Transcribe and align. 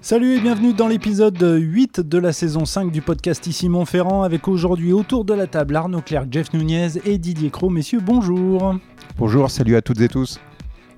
Salut 0.00 0.36
et 0.36 0.40
bienvenue 0.40 0.72
dans 0.72 0.88
l'épisode 0.88 1.38
8 1.38 2.00
de 2.00 2.16
la 2.16 2.32
saison 2.32 2.64
5 2.64 2.90
du 2.90 3.02
podcast 3.02 3.46
Ici 3.46 3.68
Montferrand 3.68 4.22
avec 4.22 4.48
aujourd'hui 4.48 4.94
autour 4.94 5.26
de 5.26 5.34
la 5.34 5.46
table 5.46 5.76
Arnaud 5.76 6.00
Clerc, 6.00 6.28
Jeff 6.30 6.54
Nunez 6.54 6.92
et 7.04 7.18
Didier 7.18 7.50
Cro. 7.50 7.68
Messieurs, 7.68 8.00
bonjour. 8.02 8.74
Bonjour, 9.18 9.50
salut 9.50 9.76
à 9.76 9.82
toutes 9.82 10.00
et 10.00 10.08
tous. 10.08 10.40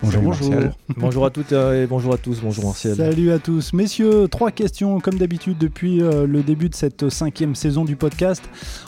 Bonjour, 0.03 0.23
bonjour. 0.23 0.55
bonjour 0.97 1.27
à 1.27 1.31
toutes 1.31 1.53
et 1.53 1.87
bonjour 1.87 2.15
à 2.15 2.17
tous. 2.17 2.41
Bonjour 2.41 2.65
Martial. 2.65 2.97
Salut 2.97 3.33
à 3.33 3.39
tous. 3.39 3.75
Messieurs, 3.75 4.29
trois 4.29 4.51
questions 4.51 4.99
comme 4.99 5.19
d'habitude 5.19 5.59
depuis 5.59 6.01
euh, 6.01 6.27
le 6.27 6.43
début 6.43 6.71
de 6.71 6.75
cette 6.75 7.11
cinquième 7.11 7.55
saison 7.55 7.85
du 7.85 7.97
podcast. 7.97 8.43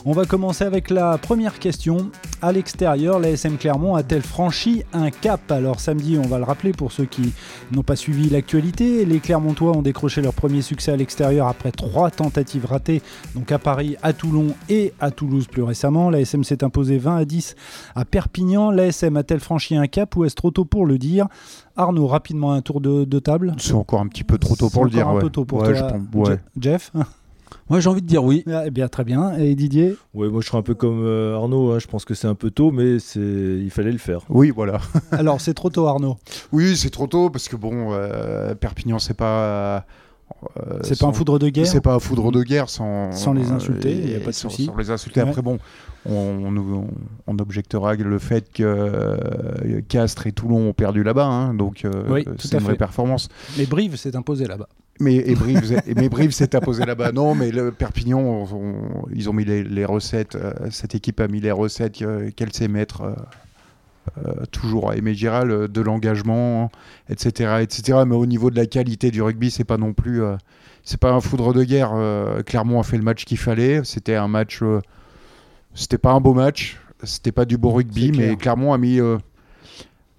On 0.06 0.12
va 0.12 0.25
commencer 0.25 0.64
avec 0.64 0.88
la 0.88 1.18
première 1.18 1.58
question. 1.58 2.11
À 2.40 2.50
l'extérieur, 2.50 3.20
la 3.20 3.30
SM 3.30 3.58
Clermont 3.58 3.94
a-t-elle 3.94 4.22
franchi 4.22 4.84
un 4.94 5.11
cap? 5.11 5.52
Alors 5.52 5.80
samedi, 5.80 6.18
on 6.18 6.26
va 6.26 6.38
le 6.38 6.44
rappeler 6.44 6.72
pour 6.72 6.93
ceux 6.93 7.04
qui 7.04 7.32
n'ont 7.72 7.82
pas 7.82 7.94
suivi 7.94 8.31
l'actualité, 8.31 9.04
les 9.04 9.20
Clermontois 9.20 9.76
ont 9.76 9.82
décroché 9.82 10.22
leur 10.22 10.32
premier 10.32 10.62
succès 10.62 10.92
à 10.92 10.96
l'extérieur 10.96 11.46
après 11.46 11.72
trois 11.72 12.11
tentatives 12.11 12.64
ratées, 12.64 13.03
donc 13.34 13.53
à 13.53 13.58
Paris, 13.58 13.96
à 14.03 14.12
Toulon 14.12 14.54
et 14.68 14.92
à 14.98 15.11
Toulouse 15.11 15.46
plus 15.46 15.62
récemment. 15.62 16.08
La 16.08 16.20
SM 16.20 16.42
s'est 16.42 16.64
imposée 16.64 16.98
20 16.98 17.17
à 17.17 17.25
10 17.25 17.54
à 17.94 18.04
Perpignan. 18.04 18.70
La 18.70 18.86
SM 18.86 19.17
a-t-elle 19.17 19.40
franchi 19.40 19.76
un 19.76 19.86
cap 19.86 20.17
ou 20.17 20.25
est-ce 20.25 20.34
trop 20.34 20.50
tôt 20.50 20.64
pour 20.64 20.86
le 20.86 20.98
dire. 21.02 21.26
Arnaud, 21.76 22.06
rapidement 22.06 22.52
un 22.52 22.62
tour 22.62 22.80
de, 22.80 23.18
table. 23.18 23.54
C'est 23.58 23.74
encore 23.74 24.00
un 24.00 24.08
petit 24.08 24.24
peu 24.24 24.38
trop 24.38 24.56
tôt 24.56 24.70
pour 24.70 24.84
le 24.84 24.90
dire. 24.90 25.08
Un 25.08 25.18
peu 25.18 25.30
tôt 25.30 25.44
pour 25.44 25.62
toi. 25.62 26.36
Jeff 26.58 26.92
moi 27.68 27.80
j'ai 27.80 27.88
envie 27.88 28.02
de 28.02 28.06
dire 28.06 28.25
oui. 28.25 28.44
Ah, 28.46 28.62
eh 28.66 28.70
bien 28.70 28.88
très 28.88 29.04
bien. 29.04 29.36
Et 29.36 29.54
Didier 29.54 29.96
Oui, 30.14 30.28
moi 30.28 30.40
je 30.40 30.46
serais 30.46 30.58
un 30.58 30.62
peu 30.62 30.75
comme 30.75 31.02
euh, 31.04 31.36
Arnaud. 31.36 31.72
Hein. 31.72 31.78
Je 31.78 31.86
pense 31.86 32.05
que 32.05 32.14
c'est 32.14 32.27
un 32.27 32.34
peu 32.34 32.50
tôt, 32.50 32.70
mais 32.70 32.98
c'est 32.98 33.20
il 33.20 33.70
fallait 33.70 33.92
le 33.92 33.98
faire. 33.98 34.20
Oui, 34.28 34.50
voilà. 34.50 34.80
Alors 35.12 35.41
c'est 35.41 35.55
trop 35.55 35.70
tôt, 35.70 35.86
Arnaud. 35.86 36.16
Oui, 36.52 36.77
c'est 36.77 36.91
trop 36.91 37.06
tôt 37.06 37.30
parce 37.30 37.48
que 37.48 37.56
bon, 37.56 37.92
euh, 37.92 38.55
Perpignan 38.55 38.98
c'est 38.98 39.16
pas. 39.16 39.87
Euh, 40.56 40.78
c'est 40.83 40.98
pas 40.98 41.06
un 41.06 41.12
foudre 41.12 41.38
de 41.38 41.48
guerre. 41.48 41.66
C'est 41.66 41.80
pas 41.80 41.94
un 41.94 41.98
foudre 41.98 42.30
de 42.33 42.42
guerre 42.42 42.69
sans. 42.69 43.12
Sans 43.12 43.33
les 43.33 43.50
insulter, 43.50 43.92
il 43.92 44.06
n'y 44.06 44.14
a 44.14 44.20
pas 44.20 44.30
de 44.30 44.33
souci. 44.33 44.66
Sans 44.66 44.77
les 44.77 44.91
insulter. 44.91 45.20
Après 45.20 45.42
bon, 45.42 45.58
on, 46.06 46.88
on, 47.27 47.38
objectera 47.38 47.94
le 47.94 48.19
fait 48.19 48.53
que 48.53 48.62
euh, 48.62 49.80
Castres 49.88 50.27
et 50.27 50.33
Toulon 50.33 50.69
ont 50.69 50.72
perdu 50.72 51.03
là-bas, 51.03 51.27
hein, 51.27 51.55
donc 51.55 51.84
euh, 51.84 52.22
c'est 52.38 52.55
une 52.55 52.64
vraie 52.64 52.77
performance. 52.77 53.28
Mais 53.56 53.66
Brive 53.66 53.97
s'est 53.97 54.16
imposé 54.16 54.47
là-bas. 54.47 54.69
Mais, 55.00 55.16
et 55.16 55.34
Brive, 55.34 56.33
s'est 56.33 56.55
imposé 56.56 56.84
là-bas. 56.84 57.12
Non, 57.12 57.34
mais 57.34 57.50
le 57.50 57.72
Perpignan, 57.72 58.47
ils 59.12 59.30
ont 59.30 59.33
mis 59.33 59.44
les, 59.44 59.84
recettes. 59.84 60.36
Euh, 60.36 60.53
cette 60.70 60.94
équipe 60.94 61.20
a 61.20 61.28
mis 61.28 61.41
les 61.41 61.50
recettes 61.50 62.05
qu'elle 62.36 62.53
sait 62.53 62.69
mettre. 62.69 63.03
Toujours 64.50 64.91
à 64.91 64.97
Aimé 64.97 65.14
Giral, 65.14 65.69
de 65.69 65.81
l'engagement, 65.81 66.70
etc., 67.08 67.58
etc. 67.61 68.00
Mais 68.06 68.17
au 68.17 68.27
niveau 68.27 68.50
de 68.50 68.56
la 68.56 68.67
qualité 68.67 69.11
du 69.11 69.22
rugby, 69.22 69.50
c'est 69.50 69.64
pas 69.64 69.78
non 69.78 69.92
plus, 69.92 70.22
c'est 70.84 71.00
pas 71.00 71.12
un 71.12 71.20
foudre 71.20 71.53
de 71.53 71.64
guerre. 71.64 71.92
Clermont 72.44 72.81
a 72.81 72.83
fait 72.83 72.97
le 72.97 73.05
match 73.05 73.25
qu'il 73.25 73.39
fallait. 73.39 73.83
C'était 73.84 74.17
un 74.17 74.28
match 74.28 74.62
c'était 75.75 75.98
pas 75.98 76.12
un 76.12 76.20
beau 76.20 76.34
match, 76.34 76.78
c'était 77.03 77.33
pas 77.33 77.44
du 77.44 77.56
beau 77.56 77.70
rugby, 77.70 78.12
mais 78.12 78.36
Clermont 78.36 78.72
a 78.72 78.78
mis, 78.78 79.00
euh, 79.00 79.19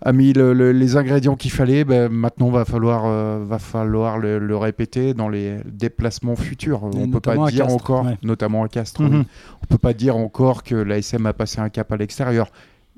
a 0.02 0.12
mis 0.12 0.34
les 0.34 0.98
ingrédients 0.98 1.36
qu'il 1.36 1.52
fallait. 1.52 1.84
Ben, 1.84 2.12
maintenant, 2.12 2.50
va 2.50 2.66
falloir, 2.66 3.06
euh, 3.06 3.44
va 3.46 3.60
falloir 3.60 4.18
le, 4.18 4.58
répéter 4.58 5.14
dans 5.14 5.30
les 5.30 5.58
déplacements 5.66 6.36
futurs. 6.36 6.84
on 6.84 7.10
peut 7.10 7.20
pas 7.20 7.52
dire 7.52 7.68
encore, 7.68 8.08
notamment 8.24 8.64
à 8.64 8.68
Castres, 8.68 9.02
mhm. 9.02 9.26
on 9.62 9.66
peut 9.68 9.78
pas 9.78 9.94
dire 9.94 10.18
encore 10.18 10.64
que 10.64 10.76
l'ASM 10.76 11.26
a 11.26 11.34
passé 11.34 11.60
un 11.60 11.70
cap 11.70 11.92
à 11.92 11.98
l'extérieur 11.98 12.48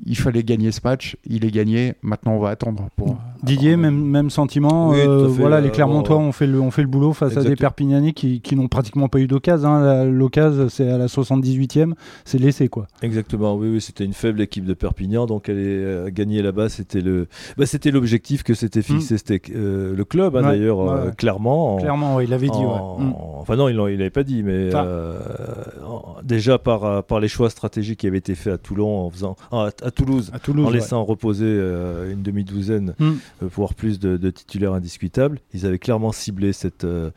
il 0.06 0.18
fallait 0.18 0.44
gagner 0.44 0.72
ce 0.72 0.82
match, 0.84 1.16
il 1.26 1.46
est 1.46 1.52
gagné, 1.52 1.94
maintenant 2.02 2.34
on 2.34 2.40
va 2.40 2.50
attendre. 2.50 2.90
Pour, 2.96 3.18
Didier, 3.44 3.78
même, 3.78 4.04
même 4.04 4.30
sentiment, 4.30 4.94
euh, 4.94 5.28
voilà, 5.28 5.62
les 5.62 5.70
euh, 5.70 5.72
Clermontois 5.72 6.18
ont 6.18 6.32
fait, 6.32 6.48
le, 6.48 6.60
ont 6.60 6.72
fait 6.72 6.82
le 6.82 6.88
boulot 6.88 7.14
face 7.14 7.38
à 7.38 7.44
des 7.44 7.56
Perpignanais 7.56 8.14
qui, 8.14 8.42
qui 8.42 8.56
n'ont 8.56 8.68
pratiquement 8.68 9.08
pas 9.08 9.20
eu 9.20 9.28
d'occasion. 9.28 9.70
Hein. 9.70 10.06
L'occasion, 10.06 10.68
c'est 10.68 10.90
à 10.90 10.98
la 10.98 11.06
78e, 11.06 11.94
c'est 12.26 12.40
laissé 12.40 12.68
quoi. 12.68 12.88
Exactement, 13.02 13.56
oui, 13.56 13.70
oui 13.70 13.82
c'était 13.82 14.04
une 14.04 14.14
faible 14.14 14.42
équipe 14.42 14.66
de 14.66 14.74
Perpignan, 14.74 15.28
donc 15.28 15.48
elle 15.48 15.60
est 15.60 15.84
euh, 15.84 16.10
gagnée 16.12 16.42
là-bas, 16.42 16.70
c'était 16.70 17.02
le, 17.02 17.28
bah, 17.58 17.66
c'était 17.66 17.92
l'objectif 17.92 18.44
que 18.44 18.54
s'était 18.54 18.80
hmm. 18.80 18.84
fixé, 18.84 19.18
c'était 19.18 19.42
le 19.54 20.04
club 20.04 20.36
hein, 20.36 20.42
d'ailleurs, 20.42 21.16
clairement. 21.16 21.78
clairement, 21.78 22.20
il 22.20 22.30
l'avait 22.30 22.50
dit. 22.50 22.64
Hmm. 22.64 23.14
Enfin 23.40 23.56
non, 23.56 23.70
il 23.70 23.76
l'avait 23.76 24.10
pas 24.10 24.24
dit, 24.24 24.44
mais 24.44 24.72
déjà 26.24 26.58
par, 26.58 27.04
par 27.04 27.20
les 27.20 27.28
choix 27.28 27.50
stratégiques 27.50 28.00
qui 28.00 28.08
avaient 28.08 28.18
été 28.18 28.36
faits 28.36 28.54
à 28.54 28.58
Toulon 28.58 29.06
en 29.06 29.10
faisant 29.10 29.36
à 29.52 29.85
Toulouse, 29.92 30.32
en 30.48 30.70
laissant 30.70 31.04
reposer 31.04 31.46
euh, 31.48 32.12
une 32.12 32.24
demi-douzaine, 32.24 32.96
euh, 33.02 33.14
voire 33.42 33.74
plus 33.74 34.00
de, 34.00 34.30
titulaires 34.30 34.74
indiscutables. 34.74 35.40
Ils 35.54 35.66
avaient 35.66 35.80
clairement 35.80 36.12
ciblé 36.12 36.54
cette. 36.54 36.84
Euh, 36.84 37.12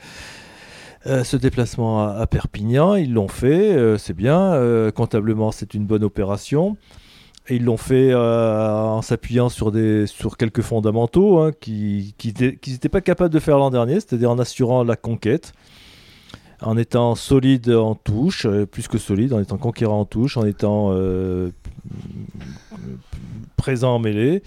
ce 1.05 1.37
déplacement 1.37 2.07
à, 2.07 2.27
Perpignan, 2.27 2.95
ils 2.95 3.15
l'ont 3.15 3.29
fait, 3.29 3.97
c'est 3.99 4.15
bien. 4.15 4.61
comptablement, 4.95 5.53
c'est 5.53 5.73
une 5.75 5.87
bonne 5.87 6.05
opération. 6.05 6.77
Et 7.49 7.57
ils 7.57 7.65
l'ont 7.65 7.79
fait 7.79 8.15
en 8.15 9.01
s'appuyant 9.01 9.49
sur, 9.49 9.73
sur 10.07 10.37
quelques 10.37 10.61
fondamentaux 10.61 11.39
hein, 11.39 11.53
qu'ils 11.59 12.13
qui, 12.15 12.35
n'étaient 12.37 12.89
pas 12.91 13.01
capables 13.01 13.33
de 13.33 13.39
faire 13.39 13.57
l'an 13.57 13.71
dernier, 13.71 13.95
c'est-à-dire 13.95 14.31
en 14.31 14.39
assurant 14.39 14.85
la 14.85 14.97
conquête, 14.97 15.53
en 16.61 16.77
étant 16.77 17.15
solide 17.15 17.71
en 17.71 17.95
touche, 17.95 18.47
plus 18.71 18.89
que 18.89 18.99
solide, 18.99 19.33
en 19.33 19.41
étant 19.41 19.59
conquérant 19.59 20.01
en 20.01 20.05
touche, 20.05 20.37
en 20.37 20.45
étant 20.45 20.93
présent 23.59 23.97
en 23.97 23.99
mêlée. 23.99 24.43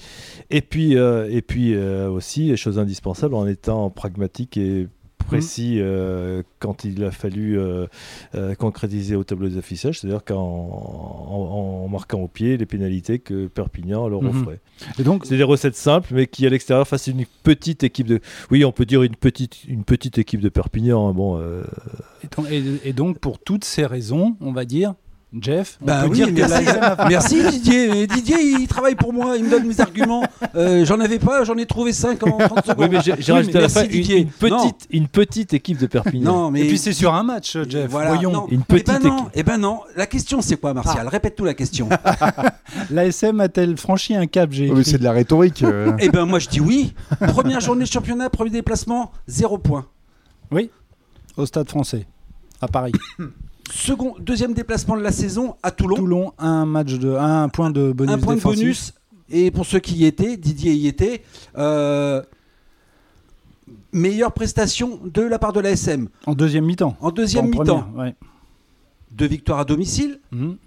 Et 0.49 0.61
puis, 0.61 0.97
euh, 0.97 1.29
et 1.29 1.43
puis 1.43 1.75
euh, 1.75 2.09
aussi, 2.09 2.57
chose 2.57 2.79
indispensable, 2.79 3.35
en 3.35 3.45
étant 3.45 3.91
pragmatique 3.91 4.57
et 4.57 4.87
précis 5.23 5.77
euh, 5.79 6.43
quand 6.59 6.83
il 6.83 7.03
a 7.03 7.11
fallu 7.11 7.59
concrétiser 8.57 9.15
au 9.15 9.23
tableau 9.23 9.49
d'affichage, 9.49 9.99
c'est-à-dire 9.99 10.23
qu'en 10.23 10.37
en, 10.37 11.87
marquant 11.87 12.21
au 12.21 12.27
pied 12.27 12.57
les 12.57 12.65
pénalités 12.65 13.19
que 13.19 13.47
Perpignan 13.47 14.07
leur 14.07 14.21
mhm. 14.21 14.29
offrait. 14.29 14.59
Et 14.99 15.03
donc, 15.03 15.25
c'est 15.25 15.37
des 15.37 15.43
recettes 15.43 15.75
simples, 15.75 16.09
mais 16.13 16.27
qui 16.27 16.45
à 16.45 16.49
l'extérieur 16.49 16.87
face 16.87 17.07
une 17.07 17.25
petite 17.43 17.83
équipe 17.83 18.07
de, 18.07 18.19
oui, 18.49 18.63
on 18.65 18.71
peut 18.71 18.85
dire 18.85 19.03
une 19.03 19.15
petite, 19.15 19.63
une 19.65 19.83
petite 19.83 20.17
équipe 20.17 20.41
de 20.41 20.49
Perpignan. 20.49 21.09
Hein, 21.09 21.13
bon. 21.13 21.41
et 22.83 22.93
donc, 22.93 23.19
pour 23.19 23.39
toutes 23.39 23.65
ces 23.65 23.85
raisons, 23.85 24.37
on 24.41 24.51
va 24.51 24.65
dire, 24.65 24.95
Jeff, 25.39 25.77
bah 25.79 26.07
oui, 26.09 26.29
merci. 26.33 26.65
merci 27.07 27.43
Didier. 27.49 28.05
Didier, 28.05 28.35
il 28.41 28.67
travaille 28.67 28.95
pour 28.95 29.13
moi, 29.13 29.37
il 29.37 29.45
me 29.45 29.49
donne 29.49 29.65
mes 29.65 29.79
arguments. 29.79 30.25
Euh, 30.55 30.83
j'en 30.83 30.99
avais 30.99 31.19
pas, 31.19 31.45
j'en 31.45 31.55
ai 31.55 31.65
trouvé 31.65 31.93
5 31.93 32.21
en 32.27 32.37
30 32.37 32.65
secondes. 32.65 32.75
Oui, 32.79 32.87
mais 32.91 32.99
j'ai 33.01 33.31
rajouté 33.31 33.57
à 33.57 33.61
la 33.61 33.69
fin 33.69 33.85
une, 33.85 34.27
petite, 34.27 34.87
une 34.89 35.07
petite 35.07 35.53
équipe 35.53 35.77
de 35.77 35.87
Perpignan. 35.87 36.33
Non, 36.33 36.51
mais... 36.51 36.61
Et 36.61 36.67
puis 36.67 36.77
c'est 36.77 36.91
sur 36.91 37.13
un 37.13 37.23
match, 37.23 37.57
Jeff. 37.69 37.89
Voyons. 37.89 38.47
Une 38.49 38.63
petite 38.63 38.89
eh 38.89 38.99
ben 38.99 39.09
non, 39.09 39.17
équipe. 39.17 39.31
Eh 39.35 39.43
ben 39.43 39.57
non, 39.57 39.79
la 39.95 40.05
question 40.05 40.41
c'est 40.41 40.57
quoi, 40.57 40.73
Martial? 40.73 41.05
Ah. 41.07 41.09
Répète-tout 41.09 41.45
la 41.45 41.53
question. 41.53 41.87
L'ASM 42.89 43.39
a-t-elle 43.39 43.77
franchi 43.77 44.15
un 44.15 44.27
cap 44.27 44.51
j'ai 44.51 44.69
oui, 44.69 44.83
C'est 44.83 44.97
de 44.97 45.03
la 45.05 45.13
rhétorique. 45.13 45.63
Euh. 45.63 45.93
eh 45.99 46.09
ben 46.09 46.25
moi 46.25 46.39
je 46.39 46.49
dis 46.49 46.59
oui. 46.59 46.93
Première 47.29 47.61
journée 47.61 47.85
de 47.85 47.89
championnat, 47.89 48.29
premier 48.29 48.49
déplacement, 48.49 49.13
0 49.27 49.59
point. 49.59 49.85
Oui, 50.51 50.69
au 51.37 51.45
stade 51.45 51.69
français, 51.69 52.05
à 52.59 52.67
Paris. 52.67 52.91
Second, 53.71 54.15
deuxième 54.19 54.53
déplacement 54.53 54.97
de 54.97 55.01
la 55.01 55.11
saison 55.11 55.55
à 55.63 55.71
Toulon. 55.71 55.95
Toulon, 55.95 56.33
un 56.37 56.65
match 56.65 56.93
de 56.93 57.15
un 57.15 57.47
point 57.49 57.71
de 57.71 57.91
bonus. 57.91 58.13
Un 58.13 58.17
point 58.17 58.35
de 58.35 58.41
bonus. 58.41 58.93
Et 59.29 59.49
pour 59.49 59.65
ceux 59.65 59.79
qui 59.79 59.95
y 59.95 60.05
étaient, 60.05 60.35
Didier 60.37 60.73
y 60.73 60.87
était. 60.87 61.23
Euh, 61.57 62.21
meilleure 63.93 64.33
prestation 64.33 64.99
de 65.03 65.21
la 65.21 65.39
part 65.39 65.53
de 65.53 65.59
l'ASM. 65.61 66.09
En 66.25 66.33
deuxième 66.33 66.65
mi-temps. 66.65 66.97
En 66.99 67.11
deuxième 67.11 67.49
mi-temps. 67.49 67.87
Deux 69.11 69.27
victoires 69.27 69.59
à 69.59 69.65
domicile. 69.65 70.19
Mhm. 70.31 70.57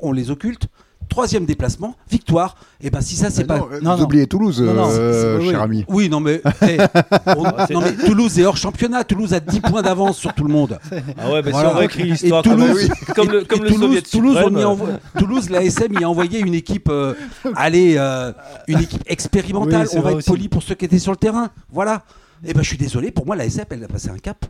On 0.00 0.12
les 0.12 0.30
occulte 0.30 0.68
troisième 1.08 1.46
déplacement, 1.46 1.96
victoire. 2.10 2.56
Et 2.80 2.88
eh 2.88 2.90
ben 2.90 3.00
si 3.00 3.16
ça 3.16 3.30
c'est 3.30 3.44
pas. 3.44 3.66
Non, 3.82 3.96
vous 3.96 4.04
oubliez 4.04 4.26
Toulouse, 4.26 4.62
euh, 4.64 5.40
cher 5.50 5.62
ami. 5.62 5.84
Oui, 5.88 6.08
non 6.08 6.20
mais, 6.20 6.42
non 7.70 7.80
mais 7.80 7.94
Toulouse 8.04 8.38
est 8.38 8.44
hors 8.44 8.56
championnat. 8.56 9.04
Toulouse 9.04 9.32
a 9.32 9.40
10 9.40 9.60
points 9.60 9.82
d'avance 9.82 10.18
sur 10.18 10.34
tout 10.34 10.44
le 10.44 10.52
monde. 10.52 10.78
Ah 11.18 11.30
ouais, 11.32 11.42
mais 11.42 11.52
si 11.52 11.58
on 11.58 11.74
réécrit 11.74 12.02
l'histoire 12.04 12.42
Toulouse, 12.42 12.88
comme 13.14 13.30
le, 13.30 13.44
comme 13.44 13.62
le 13.62 13.70
Toulouse, 13.70 14.02
Toulouse, 14.10 14.38
on 14.44 14.56
y 14.56 15.18
Toulouse, 15.18 15.50
la 15.50 15.62
SM 15.62 15.92
y 15.98 16.04
a 16.04 16.08
envoyé 16.08 16.40
une 16.40 16.54
équipe, 16.54 16.88
euh, 16.90 17.14
allez, 17.56 17.94
euh, 17.96 18.32
une 18.68 18.80
équipe 18.80 19.02
expérimentale. 19.06 19.88
on 19.94 20.00
va 20.00 20.12
être 20.12 20.24
poli 20.24 20.48
pour 20.48 20.62
ceux 20.62 20.74
qui 20.74 20.84
étaient 20.84 20.98
sur 20.98 21.12
le 21.12 21.16
terrain. 21.16 21.50
Voilà. 21.70 22.02
Et 22.44 22.50
eh 22.50 22.52
ben 22.54 22.62
je 22.62 22.68
suis 22.68 22.78
désolé. 22.78 23.10
Pour 23.10 23.24
moi, 23.24 23.36
la 23.36 23.46
SM, 23.46 23.64
elle 23.70 23.84
a 23.84 23.88
passé 23.88 24.10
un 24.10 24.18
cap. 24.18 24.44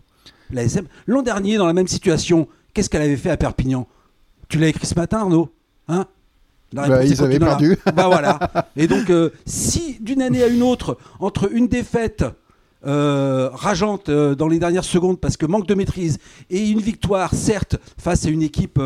La 0.51 0.63
SM, 0.65 0.87
l'an 1.07 1.23
dernier, 1.23 1.57
dans 1.57 1.67
la 1.67 1.73
même 1.73 1.87
situation, 1.87 2.49
qu'est-ce 2.73 2.91
qu'elle 2.91 3.03
avait 3.03 3.17
fait 3.17 3.31
à 3.31 3.37
Perpignan? 3.37 3.87
Tu 4.49 4.59
l'as 4.59 4.69
écrit 4.69 4.87
ce 4.87 4.95
matin, 4.95 5.19
Arnaud? 5.21 5.51
Hein? 5.89 6.07
Bah, 6.75 7.05
ils 7.05 7.23
avaient 7.23 7.39
perdu. 7.39 7.77
bah 7.95 8.07
voilà. 8.07 8.39
Et 8.77 8.87
donc, 8.87 9.11
euh, 9.11 9.31
si 9.47 9.99
d'une 10.01 10.23
année 10.23 10.43
à 10.43 10.49
une 10.49 10.63
autre, 10.63 10.99
entre 11.21 11.51
une 11.53 11.69
défaite 11.69 12.25
rageante 12.87 14.11
dans 14.11 14.47
les 14.47 14.59
dernières 14.59 14.85
secondes 14.85 15.19
parce 15.19 15.39
que 15.39 15.47
manque 15.47 15.67
de 15.67 15.73
maîtrise 15.73 16.19
et 16.51 16.69
une 16.69 16.81
victoire, 16.81 17.33
certes, 17.33 17.77
face 17.97 18.27
à 18.27 18.29
une 18.29 18.43
équipe 18.43 18.79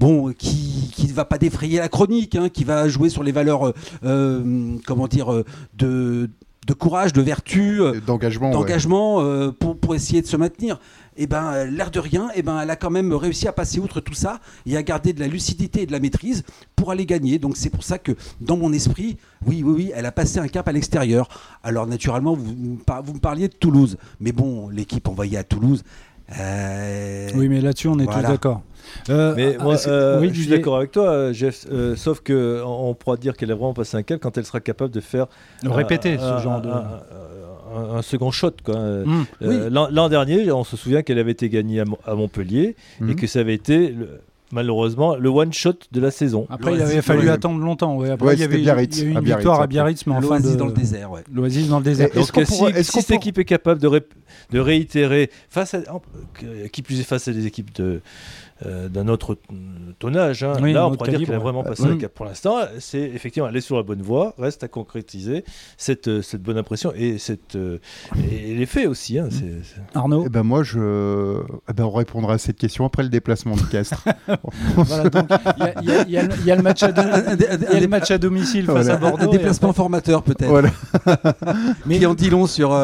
bon, 0.00 0.32
qui 0.32 1.06
ne 1.06 1.12
va 1.12 1.24
pas 1.24 1.38
défrayer 1.38 1.78
la 1.78 1.88
chronique, 1.88 2.34
hein, 2.34 2.48
qui 2.48 2.64
va 2.64 2.88
jouer 2.88 3.10
sur 3.10 3.22
les 3.22 3.30
valeurs, 3.30 3.72
comment 4.02 5.06
dire, 5.08 5.44
de 5.74 6.28
de 6.66 6.74
courage, 6.74 7.14
de 7.14 7.22
vertu, 7.22 7.80
d'engagement, 8.06 8.50
d'engagement 8.50 9.22
pour, 9.52 9.78
pour, 9.78 9.94
essayer 9.94 10.20
de 10.20 10.26
se 10.26 10.36
maintenir 10.36 10.80
et 11.18 11.22
eh 11.22 11.26
ben, 11.26 11.52
euh, 11.52 11.64
l'air 11.64 11.90
de 11.90 11.98
rien, 11.98 12.28
et 12.28 12.34
eh 12.36 12.42
ben, 12.42 12.60
elle 12.60 12.70
a 12.70 12.76
quand 12.76 12.90
même 12.90 13.12
réussi 13.12 13.48
à 13.48 13.52
passer 13.52 13.80
outre 13.80 14.00
tout 14.00 14.14
ça 14.14 14.38
et 14.66 14.76
à 14.76 14.84
garder 14.84 15.12
de 15.12 15.18
la 15.18 15.26
lucidité 15.26 15.82
et 15.82 15.86
de 15.86 15.90
la 15.90 15.98
maîtrise 15.98 16.44
pour 16.76 16.92
aller 16.92 17.06
gagner. 17.06 17.40
Donc 17.40 17.56
c'est 17.56 17.70
pour 17.70 17.82
ça 17.82 17.98
que 17.98 18.12
dans 18.40 18.56
mon 18.56 18.72
esprit, 18.72 19.16
oui, 19.44 19.64
oui, 19.64 19.72
oui, 19.74 19.92
elle 19.96 20.06
a 20.06 20.12
passé 20.12 20.38
un 20.38 20.46
cap 20.46 20.68
à 20.68 20.72
l'extérieur. 20.72 21.28
Alors 21.64 21.88
naturellement, 21.88 22.34
vous, 22.34 22.54
vous 22.54 23.14
me 23.14 23.18
parliez 23.18 23.48
de 23.48 23.52
Toulouse, 23.54 23.96
mais 24.20 24.30
bon, 24.30 24.68
l'équipe 24.68 25.08
envoyée 25.08 25.36
à 25.36 25.42
Toulouse. 25.42 25.82
Euh, 26.38 27.30
oui, 27.34 27.48
mais 27.48 27.60
là-dessus, 27.60 27.88
on 27.88 27.98
est 27.98 28.06
tous 28.06 28.22
d'accord. 28.22 28.62
Euh, 29.10 29.34
mais 29.36 29.56
moi, 29.58 29.74
oui, 30.20 30.30
je 30.32 30.42
suis 30.42 30.50
d'accord 30.50 30.76
avec 30.76 30.92
toi, 30.92 31.32
Jeff. 31.32 31.66
sauf 31.96 32.20
que 32.20 32.62
on 32.64 32.94
pourra 32.94 33.16
dire 33.16 33.36
qu'elle 33.36 33.50
a 33.50 33.56
vraiment 33.56 33.74
passé 33.74 33.96
un 33.96 34.04
cap 34.04 34.20
quand 34.20 34.38
elle 34.38 34.46
sera 34.46 34.60
capable 34.60 34.92
de 34.92 35.00
faire 35.00 35.26
répéter 35.64 36.16
ce 36.16 36.42
genre 36.44 36.60
de 36.60 36.70
un, 37.74 38.02
second 38.02 38.30
shot. 38.30 38.52
Mmh. 38.66 39.22
Euh, 39.42 39.70
l'an 39.70 40.08
dernier, 40.08 40.50
on 40.52 40.64
se 40.64 40.76
souvient 40.76 41.02
qu'elle 41.02 41.18
avait 41.18 41.32
été 41.32 41.48
gagnée 41.48 41.82
à, 42.04 42.14
Montpellier 42.14 42.76
et 43.00 43.04
mmh. 43.04 43.16
que 43.16 43.26
ça 43.26 43.40
avait 43.40 43.54
été 43.54 43.94
malheureusement 44.52 45.16
le 45.16 45.28
one 45.28 45.52
shot 45.52 45.74
de 45.92 46.00
la 46.00 46.10
saison. 46.10 46.46
Après, 46.50 46.74
il 46.74 46.82
avait 46.82 47.02
fallu 47.02 47.28
attendre 47.28 47.62
longtemps. 47.62 48.00
Après, 48.02 48.34
il, 48.34 48.40
y 48.40 48.44
avait, 48.44 48.58
Biarritz, 48.58 49.02
eu 49.02 49.10
une 49.10 49.20
victoire 49.20 49.60
à 49.60 49.66
Biarritz, 49.66 50.06
mais 50.06 50.14
enfin 50.14 50.40
de... 50.40 50.54
dans 50.54 50.66
le 50.66 50.72
désert. 50.72 51.10
Ouais. 51.10 51.22
L'Oasis 51.32 51.68
dans 51.68 51.78
le 51.78 51.84
désert. 51.84 52.08
Donc, 52.14 52.30
si, 52.46 52.64
cette 52.82 53.10
équipe 53.10 53.38
est 53.38 53.44
capable 53.44 53.80
de, 53.80 54.02
de 54.50 54.58
réitérer 54.58 55.30
face 55.50 55.74
à, 55.74 55.80
qui 56.72 56.82
plus 56.82 57.00
est 57.00 57.04
face 57.04 57.28
à 57.28 57.32
des 57.32 57.46
équipes 57.46 57.74
de 57.74 58.00
euh, 58.66 58.88
d'un 58.88 59.06
autre 59.06 59.38
tonnage. 60.00 60.42
Hein. 60.42 60.54
Là, 60.60 60.88
on 60.88 60.96
pourrait 60.96 61.12
dire 61.12 61.26
qu'elle 61.26 61.36
a 61.36 61.38
vraiment 61.38 61.62
passé 61.62 61.84
un 61.84 61.96
cap. 61.96 62.12
Pour 62.12 62.26
l'instant, 62.26 62.56
c'est 62.80 63.02
effectivement, 63.02 63.48
est 63.48 63.60
sur 63.60 63.76
la 63.76 63.84
bonne 63.84 64.02
voie. 64.02 64.34
Reste 64.36 64.64
à 64.64 64.68
concrétiser 64.68 65.44
cette, 65.76 66.08
euh, 66.08 66.22
cette 66.22 66.42
bonne 66.42 66.58
impression 66.58 66.92
et, 66.96 67.18
cette, 67.18 67.54
euh, 67.54 67.78
et 68.16 68.54
les 68.54 68.66
faits 68.66 68.88
aussi. 68.88 69.16
Hein. 69.18 69.28
Arnaud 69.94 70.24
eh 70.26 70.28
ben 70.28 70.42
Moi, 70.42 70.64
je... 70.64 71.40
Eh 71.68 71.72
ben, 71.72 71.84
on 71.84 71.92
répondra 71.92 72.34
à 72.34 72.38
cette 72.38 72.56
question 72.56 72.84
après 72.84 73.04
le 73.04 73.10
déplacement 73.10 73.54
de 73.54 73.62
Castres. 73.62 74.08
il 75.82 76.10
y, 76.10 76.16
a 76.18 76.56
le 76.56 76.62
match 76.62 78.10
à, 78.10 78.18
domicile 78.18 78.66
face 78.66 78.88
à 78.88 78.96
Bordeaux. 78.96 79.28
Un 79.28 79.30
déplacement 79.30 79.72
formateur, 79.72 80.24
peut-être. 80.24 80.68
Mais 81.86 81.98
qui 82.00 82.06
en 82.06 82.14
dit 82.14 82.30
long 82.30 82.48
sur 82.48 82.76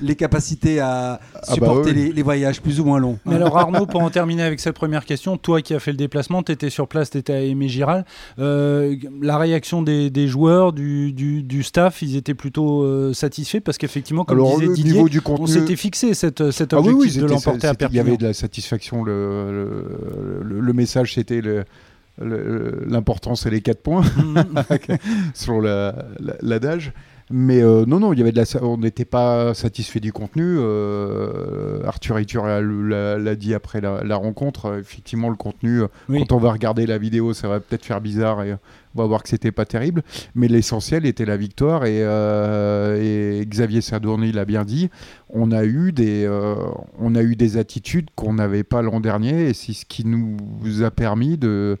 les 0.00 0.16
capacités 0.16 0.80
à 0.80 0.88
ah 1.12 1.20
bah 1.34 1.54
supporter 1.54 1.92
les, 1.92 2.12
les, 2.12 2.22
voyages 2.22 2.62
plus 2.62 2.80
ou 2.80 2.84
moins 2.84 2.98
longs. 2.98 3.18
Mais 3.26 3.34
alors, 3.34 3.58
Arnaud, 3.58 3.86
pour 3.86 4.02
en 4.02 4.10
terminer 4.10 4.42
avec 4.42 4.60
cette 4.60 4.74
première 4.74 5.04
question, 5.04 5.17
toi 5.20 5.62
qui 5.62 5.74
as 5.74 5.80
fait 5.80 5.90
le 5.90 5.96
déplacement, 5.96 6.42
tu 6.42 6.52
étais 6.52 6.70
sur 6.70 6.88
place, 6.88 7.10
tu 7.10 7.18
étais 7.18 7.32
à 7.32 7.40
Aimé 7.40 7.68
Giral. 7.68 8.04
Euh, 8.38 8.96
la 9.20 9.38
réaction 9.38 9.82
des, 9.82 10.28
joueurs, 10.28 10.72
du, 10.72 11.12
du, 11.12 11.62
staff, 11.62 12.02
ils 12.02 12.16
étaient 12.16 12.34
plutôt 12.34 12.82
euh, 12.82 13.12
satisfaits 13.12 13.60
parce 13.60 13.78
qu'effectivement, 13.78 14.24
comme 14.24 14.42
disait 14.60 14.72
Didier, 14.72 15.02
on 15.26 15.46
s'était 15.46 15.76
fixé 15.76 16.14
cette, 16.14 16.50
cet 16.50 16.72
ah 16.72 16.78
objectif 16.78 17.22
de 17.22 17.26
l'emporter 17.26 17.66
à 17.66 17.74
Perpignan. 17.74 18.02
Il 18.02 18.06
y 18.06 18.08
avait 18.08 18.16
de 18.16 18.26
la 18.26 18.32
satisfaction. 18.34 19.04
Le, 19.04 20.42
le, 20.42 20.72
message, 20.72 21.14
c'était 21.14 21.42
l'important, 22.20 23.34
c'est 23.34 23.50
les 23.50 23.60
4 23.60 23.82
points, 23.82 24.02
selon 25.34 25.60
l'adage. 26.42 26.92
Mais 27.30 27.62
euh, 27.62 27.84
non, 27.84 28.00
non, 28.00 28.12
il 28.14 28.18
y 28.18 28.22
avait 28.22 28.32
de 28.32 28.38
la, 28.38 28.62
on 28.62 28.78
n'était 28.78 29.04
pas 29.04 29.52
satisfait 29.52 30.00
du 30.00 30.12
contenu. 30.12 30.56
Euh, 30.58 31.82
Arthur 31.84 32.18
Itur 32.18 32.46
l'a 32.46 33.34
dit 33.36 33.54
après 33.54 33.80
la, 33.80 34.16
rencontre. 34.16 34.78
Effectivement, 34.78 35.28
le 35.28 35.36
contenu, 35.36 35.82
quand 36.08 36.32
on 36.32 36.38
va 36.38 36.52
regarder 36.52 36.86
la 36.86 36.96
vidéo, 36.96 37.34
ça 37.34 37.48
va 37.48 37.60
peut-être 37.60 37.84
faire 37.84 38.00
bizarre 38.00 38.42
et 38.42 38.54
on 38.94 39.02
va 39.02 39.06
voir 39.06 39.22
que 39.22 39.28
c'était 39.28 39.52
pas 39.52 39.66
terrible. 39.66 40.02
Mais 40.34 40.48
l'essentiel 40.48 41.04
était 41.04 41.26
la 41.26 41.36
victoire 41.36 41.84
et, 41.84 42.02
euh, 42.02 43.44
Xavier 43.44 43.82
Sadourny 43.82 44.32
l'a 44.32 44.46
bien 44.46 44.64
dit. 44.64 44.88
On 45.28 45.52
a 45.52 45.64
eu 45.64 45.92
des, 45.92 46.26
on 46.98 47.14
a 47.14 47.22
eu 47.22 47.36
des 47.36 47.58
attitudes 47.58 48.08
qu'on 48.14 48.32
n'avait 48.32 48.64
pas 48.64 48.80
l'an 48.80 49.00
dernier 49.00 49.50
et 49.50 49.54
c'est 49.54 49.74
ce 49.74 49.84
qui 49.84 50.06
nous 50.06 50.82
a 50.82 50.90
permis 50.90 51.36
de 51.36 51.76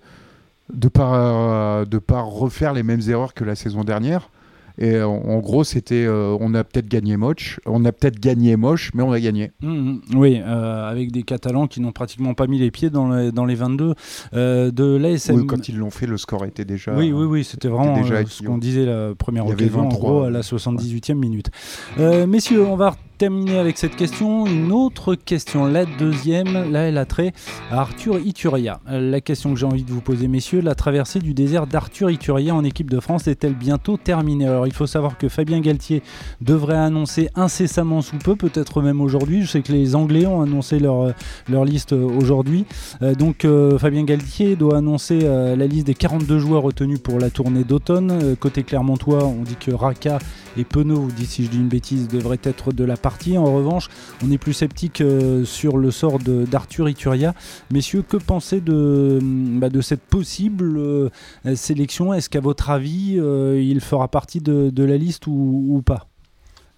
de 0.70 0.88
pas 0.88 1.86
de 1.86 1.96
pas 1.96 2.20
refaire 2.20 2.74
les 2.74 2.82
mêmes 2.82 3.00
erreurs 3.08 3.32
que 3.32 3.42
la 3.42 3.54
saison 3.54 3.84
dernière 3.84 4.28
et 4.78 4.94
euh, 4.94 5.06
en, 5.06 5.38
gros, 5.40 5.64
c'était, 5.64 6.04
euh, 6.06 6.36
on 6.40 6.54
a 6.54 6.62
peut-être 6.62 6.88
gagné 6.88 7.16
moche, 7.16 7.58
on 7.66 7.84
a 7.84 7.90
peut-être 7.90 8.20
gagné 8.20 8.56
moche, 8.56 8.92
mais 8.94 9.02
on 9.02 9.10
a 9.10 9.18
gagné. 9.18 9.50
Mmh, 9.60 9.68
mmh. 9.70 10.00
oui, 10.14 10.40
euh, 10.40 10.88
avec 10.88 11.10
des 11.10 11.24
Catalans 11.24 11.66
qui 11.66 11.80
n'ont 11.80 11.90
pratiquement 11.90 12.34
pas 12.34 12.46
mis 12.46 12.60
les 12.60 12.70
pieds 12.70 12.88
dans 12.88 13.08
les, 13.08 13.32
dans 13.32 13.44
les 13.44 13.56
22 13.56 13.94
de 14.32 14.96
l'ASM. 14.96 15.34
Oui, 15.34 15.46
quand 15.46 15.68
ils 15.68 15.76
l'ont 15.76 15.90
fait, 15.90 16.06
le 16.06 16.16
score 16.16 16.44
était 16.44 16.64
déjà. 16.64 16.94
Oui, 16.94 17.12
oui, 17.12 17.24
oui, 17.24 17.44
c'était 17.44 17.68
vraiment 17.68 18.00
déjà 18.00 18.24
ce 18.24 18.42
qu'on 18.42 18.58
disait 18.58 18.86
la 18.86 19.14
première 19.16 19.46
occasion, 19.46 19.80
en 19.80 19.88
gros, 19.88 20.22
à 20.22 20.30
la 20.30 20.42
78e 20.42 21.14
minute. 21.14 21.50
messieurs, 21.98 22.64
on 22.64 22.76
va 22.76 22.94
terminer 23.18 23.58
avec 23.58 23.78
cette 23.78 23.96
question, 23.96 24.46
une 24.46 24.70
autre 24.70 25.16
question, 25.16 25.66
la 25.66 25.84
deuxième, 25.84 26.70
là 26.70 26.82
elle 26.82 26.96
a 26.98 27.04
trait 27.04 27.32
à 27.68 27.80
Arthur 27.80 28.20
Ituria. 28.20 28.80
La 28.88 29.20
question 29.20 29.52
que 29.52 29.58
j'ai 29.58 29.66
envie 29.66 29.82
de 29.82 29.90
vous 29.90 30.00
poser 30.00 30.28
messieurs, 30.28 30.60
la 30.60 30.76
traversée 30.76 31.18
du 31.18 31.34
désert 31.34 31.66
d'Arthur 31.66 32.10
Ituria 32.10 32.54
en 32.54 32.62
équipe 32.62 32.88
de 32.88 33.00
France 33.00 33.26
est-elle 33.26 33.54
bientôt 33.54 33.96
terminée? 33.96 34.46
Alors 34.46 34.68
il 34.68 34.72
faut 34.72 34.86
savoir 34.86 35.18
que 35.18 35.28
Fabien 35.28 35.58
Galtier 35.60 36.00
devrait 36.40 36.76
annoncer 36.76 37.28
incessamment 37.34 38.02
sous 38.02 38.18
peu, 38.18 38.36
peut-être 38.36 38.82
même 38.82 39.00
aujourd'hui, 39.00 39.42
je 39.42 39.50
sais 39.50 39.62
que 39.62 39.72
les 39.72 39.96
Anglais 39.96 40.24
ont 40.24 40.40
annoncé 40.40 40.78
leur, 40.78 41.12
leur 41.48 41.64
liste 41.64 41.92
aujourd'hui, 41.92 42.66
euh, 43.02 43.16
donc 43.16 43.44
euh, 43.44 43.78
Fabien 43.78 44.04
Galtier 44.04 44.54
doit 44.54 44.78
annoncer 44.78 45.20
euh, 45.24 45.56
la 45.56 45.66
liste 45.66 45.88
des 45.88 45.94
42 45.94 46.38
joueurs 46.38 46.62
retenus 46.62 47.00
pour 47.00 47.18
la 47.18 47.30
tournée 47.30 47.64
d'automne. 47.64 48.36
côté 48.36 48.62
Clermontois, 48.62 49.24
on 49.24 49.42
dit 49.42 49.56
que 49.56 49.72
Raka 49.72 50.20
et 50.56 50.64
Penaud, 50.64 51.08
si 51.24 51.44
je 51.44 51.50
dis 51.50 51.58
une 51.58 51.68
bêtise, 51.68 52.06
devraient 52.06 52.40
être 52.44 52.72
de 52.72 52.84
la 52.84 52.96
part 52.96 53.07
en 53.36 53.54
revanche, 53.54 53.88
on 54.24 54.30
est 54.30 54.38
plus 54.38 54.52
sceptique 54.52 55.00
euh, 55.00 55.44
sur 55.44 55.76
le 55.76 55.90
sort 55.90 56.18
d'Arthur 56.18 56.88
Ituria. 56.88 57.34
Messieurs, 57.70 58.02
que 58.02 58.16
pensez 58.16 58.60
de, 58.60 59.18
bah, 59.22 59.68
de 59.68 59.80
cette 59.80 60.02
possible 60.02 60.76
euh, 60.76 61.10
sélection? 61.54 62.14
Est-ce 62.14 62.28
qu'à 62.30 62.40
votre 62.40 62.70
avis, 62.70 63.16
euh, 63.18 63.60
il 63.60 63.80
fera 63.80 64.08
partie 64.08 64.40
de, 64.40 64.84
la 64.84 64.96
liste 64.96 65.26
ou, 65.26 65.82
pas? 65.84 66.06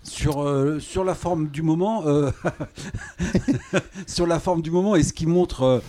Sur, 0.03 0.47
sur 0.81 1.05
la 1.05 1.15
forme 1.15 1.49
du 1.49 1.63
moment, 1.63 2.05
sur 4.07 4.27
la 4.27 4.41
forme 4.41 4.63
du 4.63 4.71
moment, 4.71 4.97
est-ce 4.97 5.13
qu'il 5.13 5.29
montre, 5.29 5.83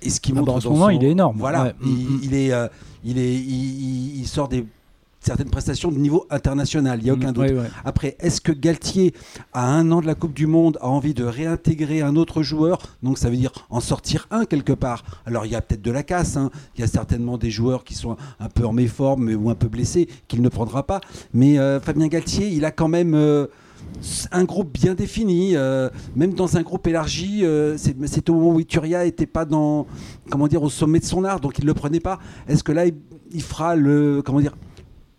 est-ce 0.00 0.20
qu'il 0.20 0.36
ah 0.38 0.42
bah, 0.42 0.52
en 0.52 0.60
ce 0.60 0.68
moment, 0.68 0.88
il 0.88 1.04
est 1.04 1.10
énorme. 1.10 1.36
Voilà, 1.38 1.74
il, 1.82 1.88
mm, 1.88 1.92
mm. 1.92 2.20
il, 2.22 2.34
est, 2.34 2.52
il 3.04 3.18
est, 3.18 3.34
il, 3.34 4.26
sort 4.26 4.48
des 4.48 4.64
certaines 5.28 5.50
prestations 5.50 5.90
de 5.90 5.98
niveau 5.98 6.26
international, 6.30 7.00
il 7.00 7.04
n'y 7.04 7.10
a 7.10 7.12
aucun 7.12 7.32
doute. 7.32 7.52
Après, 7.84 8.16
est-ce 8.18 8.40
que 8.40 8.50
Galtier, 8.50 9.12
à 9.52 9.70
un 9.70 9.92
an 9.92 10.00
de 10.00 10.06
la 10.06 10.14
Coupe 10.14 10.32
du 10.32 10.46
Monde, 10.46 10.78
a 10.80 10.88
envie 10.88 11.12
de 11.12 11.24
réintégrer 11.24 12.00
un 12.00 12.16
autre 12.16 12.42
joueur? 12.42 12.78
Donc 13.02 13.18
ça 13.18 13.28
veut 13.28 13.36
dire 13.36 13.52
en 13.68 13.80
sortir 13.80 14.26
un 14.30 14.46
quelque 14.46 14.72
part. 14.72 15.04
Alors 15.26 15.44
il 15.44 15.52
y 15.52 15.54
a 15.54 15.60
peut-être 15.60 15.82
de 15.82 15.90
la 15.90 16.02
casse, 16.02 16.38
hein. 16.38 16.50
il 16.74 16.80
y 16.80 16.84
a 16.84 16.86
certainement 16.86 17.36
des 17.36 17.50
joueurs 17.50 17.84
qui 17.84 17.92
sont 17.92 18.16
un 18.40 18.48
peu 18.48 18.64
en 18.64 18.72
méforme 18.72 19.28
ou 19.34 19.50
un 19.50 19.54
peu 19.54 19.68
blessés, 19.68 20.08
qu'il 20.28 20.40
ne 20.40 20.48
prendra 20.48 20.86
pas. 20.86 21.02
Mais 21.34 21.58
euh, 21.58 21.78
Fabien 21.78 22.08
Galtier, 22.08 22.48
il 22.48 22.64
a 22.64 22.70
quand 22.70 22.88
même... 22.88 23.14
Euh, 23.14 23.46
un 24.32 24.44
groupe 24.44 24.72
bien 24.72 24.94
défini, 24.94 25.56
euh, 25.56 25.88
même 26.14 26.34
dans 26.34 26.56
un 26.56 26.62
groupe 26.62 26.86
élargi, 26.86 27.44
c'est 27.76 28.28
au 28.28 28.34
moment 28.34 28.54
où 28.54 28.60
Ituria 28.60 29.04
n'était 29.04 29.26
pas 29.26 29.44
dans, 29.44 29.86
comment 30.30 30.46
dire, 30.46 30.62
au 30.62 30.68
sommet 30.68 30.98
de 30.98 31.04
son 31.04 31.24
art, 31.24 31.40
donc 31.40 31.58
il 31.58 31.62
ne 31.62 31.68
le 31.68 31.74
prenait 31.74 32.00
pas. 32.00 32.18
Est-ce 32.48 32.62
que 32.62 32.72
là, 32.72 32.84
il, 32.86 33.42
fera 33.42 33.76
le, 33.76 34.20
comment 34.22 34.40
dire, 34.40 34.54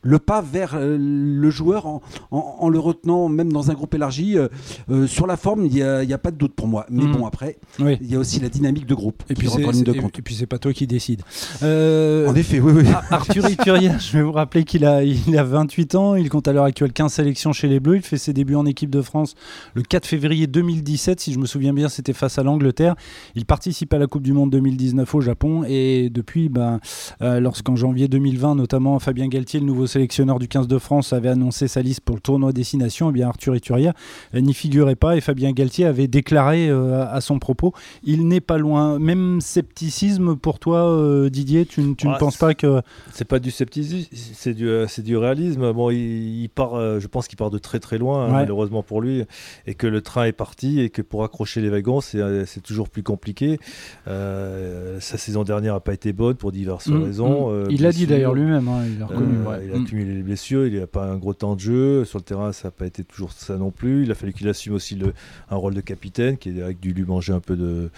le 0.01 0.20
pas 0.20 0.41
vers 0.41 0.75
euh, 0.75 0.98
le 1.00 1.50
joueur 1.50 1.86
en, 2.32 2.70
le 2.70 2.79
retenant 2.79 3.29
même 3.29 3.51
dans 3.51 3.72
un 3.72 3.74
groupe 3.74 3.94
élargi. 3.94 4.38
Euh, 4.38 4.48
euh, 4.89 5.08
sur 5.08 5.27
la 5.27 5.38
forme, 5.38 5.65
il 5.65 5.74
n'y 5.74 5.84
a, 5.84 6.18
pas 6.18 6.32
de 6.32 6.38
doute 6.38 6.53
pour 6.53 6.68
moi. 6.68 6.86
Mais 6.89 7.03
mm. 7.03 7.12
bon, 7.12 7.25
après, 7.25 7.58
il 7.79 8.10
y 8.10 8.15
a 8.15 8.20
aussi 8.20 8.39
la 8.39 8.50
dynamique 8.50 8.86
de 8.86 8.96
groupe. 8.96 9.24
Et, 9.29 9.34
puis, 9.34 9.48
et, 9.48 10.22
puis 10.22 10.36
c'est 10.36 10.46
pas 10.46 10.58
toi 10.58 10.74
qui 10.74 10.88
décide. 10.88 11.22
en 11.62 12.36
effet, 12.36 12.60
oui, 12.60 12.74
oui. 12.75 12.84
Arthur 13.10 13.50
Ituria, 13.50 13.98
je 13.98 14.18
vais 14.18 14.24
vous 14.24 14.32
rappeler 14.32 14.63
qu'il 14.63 14.86
a, 14.86 15.03
il 15.03 15.38
a 15.38 15.44
28 15.44 15.96
ans. 15.96 16.15
Il 16.15 16.29
compte 16.29 16.48
à 16.48 16.53
l'heure 16.53 16.65
actuelle 16.65 16.94
15 16.94 17.13
sélections 17.13 17.53
chez 17.53 17.68
les 17.68 17.79
Bleus. 17.79 17.98
Il 17.98 18.01
fait 18.01 18.18
ses 18.18 18.34
débuts 18.34 18.56
en 18.56 18.65
équipe 18.65 18.89
de 18.89 19.01
France 19.01 19.36
le 19.74 19.82
4 19.82 20.06
février 20.06 20.48
2017. 20.48 21.20
Si 21.20 21.34
je 21.34 21.39
me 21.39 21.46
souviens 21.46 21.74
bien, 21.74 21.89
c'était 21.89 22.13
face 22.13 22.38
à 22.38 22.44
l'Angleterre. 22.44 22.96
Il 23.36 23.46
participe 23.46 23.94
à 23.94 23.98
la 23.98 24.08
Coupe 24.08 24.24
du 24.24 24.34
Monde 24.34 24.51
2019 24.51 25.13
au 25.15 25.22
Japon. 25.22 25.63
Et 25.68 26.10
depuis, 26.10 26.50
ben, 26.50 26.79
lorsqu'en 27.22 27.75
janvier 27.75 28.08
2020, 28.08 28.56
notamment, 28.56 29.00
Fabien 29.00 29.27
Galtier, 29.27 29.60
le 29.60 29.65
nouveau 29.65 29.88
sélectionneur 29.89 30.39
du 30.39 30.48
15 30.48 30.67
de 30.67 30.77
France, 30.77 31.12
avait 31.12 31.29
annoncé 31.29 31.67
sa 31.67 31.81
liste 31.81 32.01
pour 32.01 32.15
le 32.15 32.22
tournoi 32.22 32.53
destination, 32.53 33.10
eh 33.10 33.13
bien 33.13 33.27
Arthur 33.27 33.55
Ituria 33.55 33.93
n'y 34.34 34.53
figurait 34.53 34.96
pas 34.96 35.17
et 35.17 35.22
Fabien 35.22 35.51
Galtier 35.51 35.86
avait 35.86 36.08
déclaré 36.08 36.69
à 36.69 37.19
son 37.22 37.39
propos 37.39 37.74
il 38.03 38.27
n'est 38.27 38.41
pas 38.41 38.58
loin. 38.58 39.00
Même 39.00 39.41
scepticisme 39.41 40.36
pour 40.36 40.60
toi, 40.60 41.29
Didier, 41.29 41.65
tu, 41.65 41.81
ne 41.81 42.17
penses 42.17 42.38
pas 42.38 42.53
que. 42.53 42.81
C'est 43.12 43.25
pas 43.25 43.39
du 43.39 43.51
scepticisme, 43.51 44.08
c'est 44.12 44.53
du, 44.53 44.69
du 45.00 45.17
réalisme. 45.17 45.72
Bon, 45.74 45.89
il, 45.89 46.50
part, 46.53 47.00
je 47.00 47.08
pense 47.08 47.27
qu'il 47.27 47.38
part 47.38 47.50
de 47.50 47.58
très 47.58 47.79
très 47.79 47.98
loin, 47.98 48.25
hein, 48.25 48.31
malheureusement 48.31 48.84
pour 48.84 49.01
lui, 49.01 49.24
et 49.67 49.74
que 49.74 49.88
le 49.88 50.01
train 50.01 50.25
est 50.25 50.34
parti 50.34 50.79
et 50.79 50.89
que 50.89 51.01
pour 51.01 51.24
accrocher 51.24 51.62
les 51.62 51.69
wagons, 51.69 52.01
c'est 52.01 52.62
toujours 52.63 52.89
plus 52.89 53.03
compliqué. 53.03 53.60
sa 54.05 55.17
saison 55.17 55.43
dernière 55.43 55.74
n'a 55.74 55.79
pas 55.79 55.93
été 55.93 56.13
bonne 56.13 56.36
pour 56.36 56.51
diverses 56.51 56.88
mm, 56.88 57.03
raisons. 57.03 57.51
Mm. 57.51 57.67
il 57.69 57.81
l'a 57.81 57.91
dit 57.91 58.08
d'ailleurs 58.08 58.34
lui-même, 58.34 58.67
hein, 58.67 58.84
il 58.96 59.01
a 59.01 59.05
reconnu. 59.05 59.36
Euh, 59.48 59.65
il 59.65 59.74
a 59.74 59.79
mm. 59.80 59.86
accumulé 59.86 60.14
les 60.16 60.24
blessures, 60.24 60.66
il 60.66 60.80
n'a 60.80 60.88
pas 60.88 61.06
un 61.06 61.18
gros 61.18 61.34
temps 61.34 61.56
de 61.56 61.60
jeu. 61.60 62.06
Sur 62.06 62.20
le 62.20 62.24
terrain, 62.24 62.52
ça 62.52 62.68
n'a 62.68 62.72
pas 62.72 62.86
été 62.86 63.04
toujours 63.04 63.32
ça 63.32 63.58
non 63.58 63.72
plus. 63.72 64.04
Il 64.04 64.12
a 64.12 64.16
fallu 64.16 64.34
qu'il 64.34 64.48
assume 64.48 64.74
aussi 64.74 64.96
le, 64.96 65.14
un 65.50 65.56
rôle 65.56 65.74
de 65.74 65.82
capitaine 65.82 66.38
qui 66.38 66.62
a 66.62 66.74
dû 66.74 66.94
lui 66.94 67.04
manger 67.04 67.34
un 67.34 67.40
peu 67.40 67.56
de, 67.56 67.90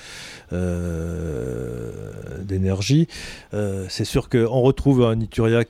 euh, 0.53 1.91
d'énergie. 2.43 3.07
Euh, 3.53 3.85
c'est 3.89 4.05
sûr 4.05 4.29
qu'on 4.29 4.61
retrouve 4.61 5.03
un 5.03 5.19
Ituriac. 5.19 5.69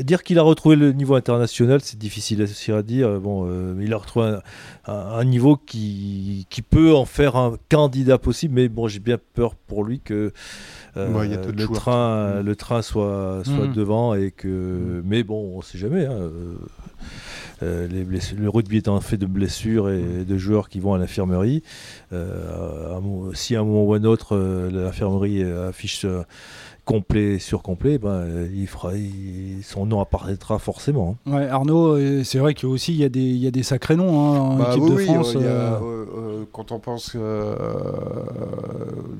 dire 0.00 0.22
qu'il 0.22 0.38
a 0.38 0.42
retrouvé 0.42 0.76
le 0.76 0.92
niveau 0.92 1.14
international, 1.14 1.80
c'est 1.82 1.98
difficile 1.98 2.46
à, 2.68 2.82
dire. 2.82 3.20
Bon, 3.20 3.48
il 3.80 3.92
a 3.92 3.96
retrouvé 3.96 4.38
un, 4.86 5.24
niveau 5.24 5.56
qui, 5.56 6.46
qui, 6.50 6.62
peut 6.62 6.94
en 6.94 7.04
faire 7.04 7.36
un 7.36 7.56
candidat 7.70 8.18
possible, 8.18 8.54
mais 8.54 8.68
bon, 8.68 8.88
j'ai 8.88 9.00
bien 9.00 9.18
peur 9.34 9.54
pour 9.54 9.84
lui 9.84 10.00
que 10.00 10.32
euh, 10.96 11.52
le, 11.52 11.66
train, 11.68 12.42
le 12.42 12.56
train 12.56 12.80
soit, 12.82 13.42
soit 13.44 13.68
mm. 13.68 13.72
devant 13.72 14.14
et 14.14 14.30
que. 14.30 14.48
Mm. 14.48 15.02
Mais 15.04 15.15
bon, 15.22 15.52
on 15.54 15.58
ne 15.58 15.62
sait 15.62 15.78
jamais. 15.78 16.06
Hein, 16.06 16.12
euh, 16.12 16.54
euh, 17.62 17.88
les 17.88 18.04
le 18.04 18.48
rugby 18.48 18.82
un 18.86 19.00
fait 19.00 19.16
de 19.16 19.26
blessures 19.26 19.90
et 19.90 20.02
mm. 20.02 20.24
de 20.24 20.38
joueurs 20.38 20.68
qui 20.68 20.80
vont 20.80 20.94
à 20.94 20.98
l'infirmerie. 20.98 21.62
si 23.34 23.56
à 23.56 23.60
un 23.60 23.64
moment 23.64 23.84
ou 23.84 23.94
à 23.94 23.98
un 23.98 24.04
autre, 24.04 24.36
l'infirmerie 24.72 25.42
affiche 25.42 26.06
complet 26.86 27.38
sur 27.40 27.62
complet, 27.62 27.98
ben, 27.98 28.48
il 28.54 28.68
fera, 28.68 28.92
son 29.62 29.86
nom 29.86 30.00
apparaîtra 30.00 30.60
forcément. 30.60 31.16
Hein. 31.26 31.32
Ouais, 31.32 31.48
Arnaud, 31.48 31.96
euh, 31.96 32.22
c'est 32.22 32.38
vrai 32.38 32.54
qu'il 32.54 32.94
y, 32.94 33.04
a 33.04 33.08
des, 33.08 33.20
il 33.20 33.38
y 33.38 33.48
a 33.48 33.50
des 33.50 33.64
sacrés 33.64 33.96
noms 33.96 34.08
hein, 34.08 34.38
en 34.38 34.56
bah 34.56 34.68
équipe 34.70 34.88
de 34.88 34.96
France. 34.98 35.34
Euh. 35.34 35.78
Euh, 35.82 36.44
quand 36.52 36.70
on 36.70 36.78
pense 36.78 37.16
bah, 37.16 37.56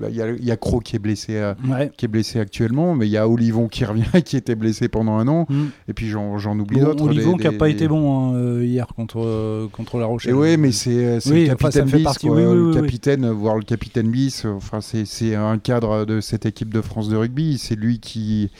il, 0.08 0.14
y 0.14 0.22
a, 0.22 0.30
il 0.30 0.44
y 0.44 0.52
a 0.52 0.56
Cro 0.56 0.78
qui 0.78 0.94
est 0.94 1.00
blessé, 1.00 1.52
qui 1.96 2.04
est 2.04 2.08
blessé 2.08 2.38
actuellement, 2.38 2.94
mais 2.94 3.08
il 3.08 3.10
y 3.10 3.16
a 3.16 3.28
Olivon 3.28 3.66
qui 3.66 3.84
revient, 3.84 4.04
qui 4.24 4.36
était 4.36 4.54
blessé 4.54 4.88
pendant 4.88 5.16
un 5.16 5.26
an, 5.26 5.46
mm. 5.48 5.64
et 5.88 5.92
puis 5.92 6.08
j'en 6.08 6.58
oublie 6.58 6.78
d'autres. 6.78 7.04
Olivon 7.04 7.36
qui 7.36 7.44
n'a 7.44 7.52
pas 7.52 7.68
été 7.68 7.88
bon 7.88 8.32
hein, 8.32 8.62
hier 8.62 8.86
contre, 8.86 9.68
contre 9.72 9.98
La 9.98 10.06
Rochelle. 10.06 10.34
oui, 10.34 10.56
mais 10.56 10.70
c'est 10.70 11.16
le 11.16 11.46
capitaine 11.48 11.86
Bis, 11.86 12.22
le 12.22 12.72
capitaine, 12.72 13.28
voire 13.28 13.56
le 13.56 13.64
capitaine 13.64 14.08
Bis. 14.08 14.44
Enfin, 14.44 14.78
c'est 14.80 15.34
un 15.34 15.58
cadre 15.58 16.04
de 16.04 16.20
cette 16.20 16.46
équipe 16.46 16.72
de 16.72 16.80
France 16.80 17.08
de 17.08 17.16
rugby 17.16 17.55
c'est 17.58 17.76
lui 17.76 18.00
qui 18.00 18.50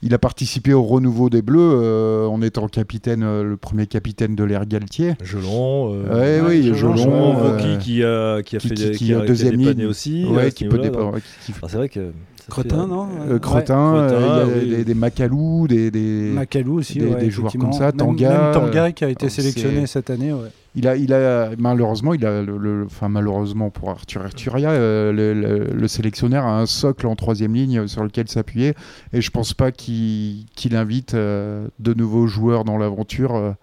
il 0.00 0.14
a 0.14 0.18
participé 0.18 0.72
au 0.72 0.82
renouveau 0.82 1.28
des 1.28 1.42
Bleus 1.42 1.58
euh, 1.60 2.26
en 2.26 2.40
étant 2.40 2.68
capitaine, 2.68 3.24
euh, 3.24 3.42
le 3.42 3.56
premier 3.56 3.86
capitaine 3.86 4.36
de 4.36 4.44
l'ère 4.44 4.64
Galtier. 4.66 5.14
Gelon. 5.22 5.92
Euh, 5.92 6.46
oui, 6.46 6.72
Gelon. 6.72 7.56
qui, 7.80 8.04
a, 8.04 8.42
qui 8.42 8.56
a 8.56 8.60
fait 8.60 8.74
qui, 8.74 8.92
qui, 8.92 9.12
deuxième 9.12 9.56
ligne 9.56 9.86
aussi. 9.86 10.24
qui 10.54 10.66
peut 10.66 10.80
ah, 10.82 11.66
c'est 11.68 11.76
vrai 11.76 11.88
que. 11.88 12.12
Cretin, 12.48 12.86
non 12.86 13.08
Cretin, 13.40 14.08
il 14.62 14.72
y 14.72 14.74
a 14.74 14.84
des, 14.84 14.94
Macalou, 14.94 15.68
des, 15.68 15.90
des 15.90 16.30
Macalou 16.32 16.78
aussi, 16.78 16.98
des, 16.98 17.30
joueurs 17.30 17.52
comme 17.52 17.72
ça, 17.72 17.92
Tanga. 17.92 18.52
Tanga 18.52 18.92
qui 18.92 19.04
a 19.04 19.08
été 19.08 19.28
sélectionné 19.28 19.86
cette 19.86 20.10
année. 20.10 20.32
Ouais 20.32 20.48
il 20.78 20.86
a, 20.86 20.96
il 20.96 21.12
a 21.12 21.50
malheureusement, 21.58 22.14
il 22.14 22.24
a 22.24 22.42
le, 22.42 22.84
enfin 22.86 23.08
malheureusement 23.08 23.70
pour 23.70 23.90
Arthur 23.90 24.22
Arturia, 24.22 24.70
euh, 24.70 25.72
le, 25.72 25.88
sélectionneur 25.88 26.44
a 26.44 26.60
un 26.60 26.66
socle 26.66 27.06
en 27.06 27.16
troisième 27.16 27.54
ligne 27.54 27.88
sur 27.88 28.04
lequel 28.04 28.28
s'appuyer, 28.28 28.74
et 29.12 29.20
je 29.20 29.30
pense 29.30 29.54
pas 29.54 29.72
qu'il 29.72 30.46
invite 30.72 31.14
euh, 31.14 31.66
de 31.78 31.94
nouveaux 31.94 32.26
joueurs 32.26 32.64
dans 32.64 32.78
l'aventure. 32.78 33.54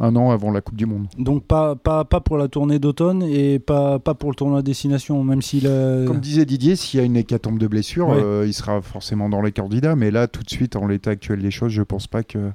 Euh, 0.00 0.04
un 0.08 0.16
an 0.16 0.30
avant 0.30 0.50
la 0.50 0.60
Coupe 0.60 0.76
du 0.76 0.86
Monde. 0.86 1.06
Donc 1.18 1.44
pas, 1.44 1.76
pas, 1.76 2.04
pas 2.04 2.20
pour 2.20 2.38
la 2.38 2.48
tournée 2.48 2.78
d'automne 2.78 3.22
et 3.22 3.58
pas, 3.58 3.98
pas 3.98 4.14
pour 4.14 4.30
le 4.30 4.34
tournoi 4.34 4.62
destination, 4.62 5.22
même 5.24 5.42
s'il 5.42 5.64
Comme 5.64 6.20
disait 6.20 6.44
Didier, 6.44 6.76
s'il 6.76 6.98
y 6.98 7.02
a 7.02 7.06
une 7.06 7.16
hécatombe 7.16 7.58
de 7.58 7.66
blessures, 7.66 8.14
il 8.44 8.54
sera 8.54 8.80
forcément 8.80 9.28
dans 9.28 9.42
les 9.42 9.52
candidats, 9.52 9.96
mais 9.96 10.10
là, 10.10 10.26
tout 10.26 10.42
de 10.42 10.50
suite, 10.50 10.76
en 10.76 10.86
l'état 10.86 11.10
actuel 11.10 11.42
des 11.42 11.50
choses, 11.50 11.72
je 11.72 11.82
pense 11.82 12.06
pas 12.06 12.22
que, 12.22 12.50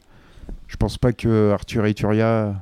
je 0.67 0.77
pense 0.77 0.97
pas 0.97 1.13
que 1.13 1.51
Arthur 1.51 1.85
Ituria 1.85 2.55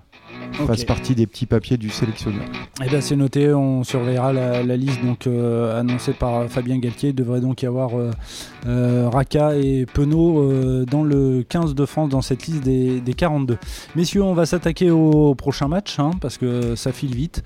fasse 0.65 0.83
partie 0.83 1.15
des 1.15 1.27
petits 1.27 1.45
papiers 1.45 1.77
du 1.77 1.89
sélectionneur. 1.89 2.43
Et 2.81 2.85
eh 2.85 2.89
bien 2.89 3.01
c'est 3.01 3.15
noté, 3.15 3.53
on 3.53 3.83
surveillera 3.83 4.33
la, 4.33 4.77
liste 4.77 5.03
donc 5.03 5.27
euh, 5.27 5.79
annoncée 5.79 6.13
par 6.13 6.47
Fabien 6.49 6.77
Galtier. 6.77 7.09
Il 7.09 7.15
devrait 7.15 7.41
donc 7.41 7.61
y 7.61 7.65
avoir 7.65 7.97
euh, 7.97 8.11
euh, 8.67 9.09
Raka 9.11 9.55
et 9.55 9.85
Penaud 9.85 10.85
dans 10.85 11.03
le 11.03 11.43
15 11.47 11.75
de 11.75 11.85
France 11.85 12.09
dans 12.09 12.21
cette 12.21 12.47
liste 12.47 12.63
des, 12.63 13.13
42. 13.15 13.57
Messieurs, 13.95 14.23
on 14.23 14.33
va 14.33 14.45
s'attaquer 14.45 14.89
au 14.89 15.35
prochain 15.35 15.67
match 15.67 15.99
hein, 15.99 16.11
parce 16.21 16.37
que 16.37 16.75
ça 16.75 16.91
file 16.91 17.15
vite. 17.15 17.43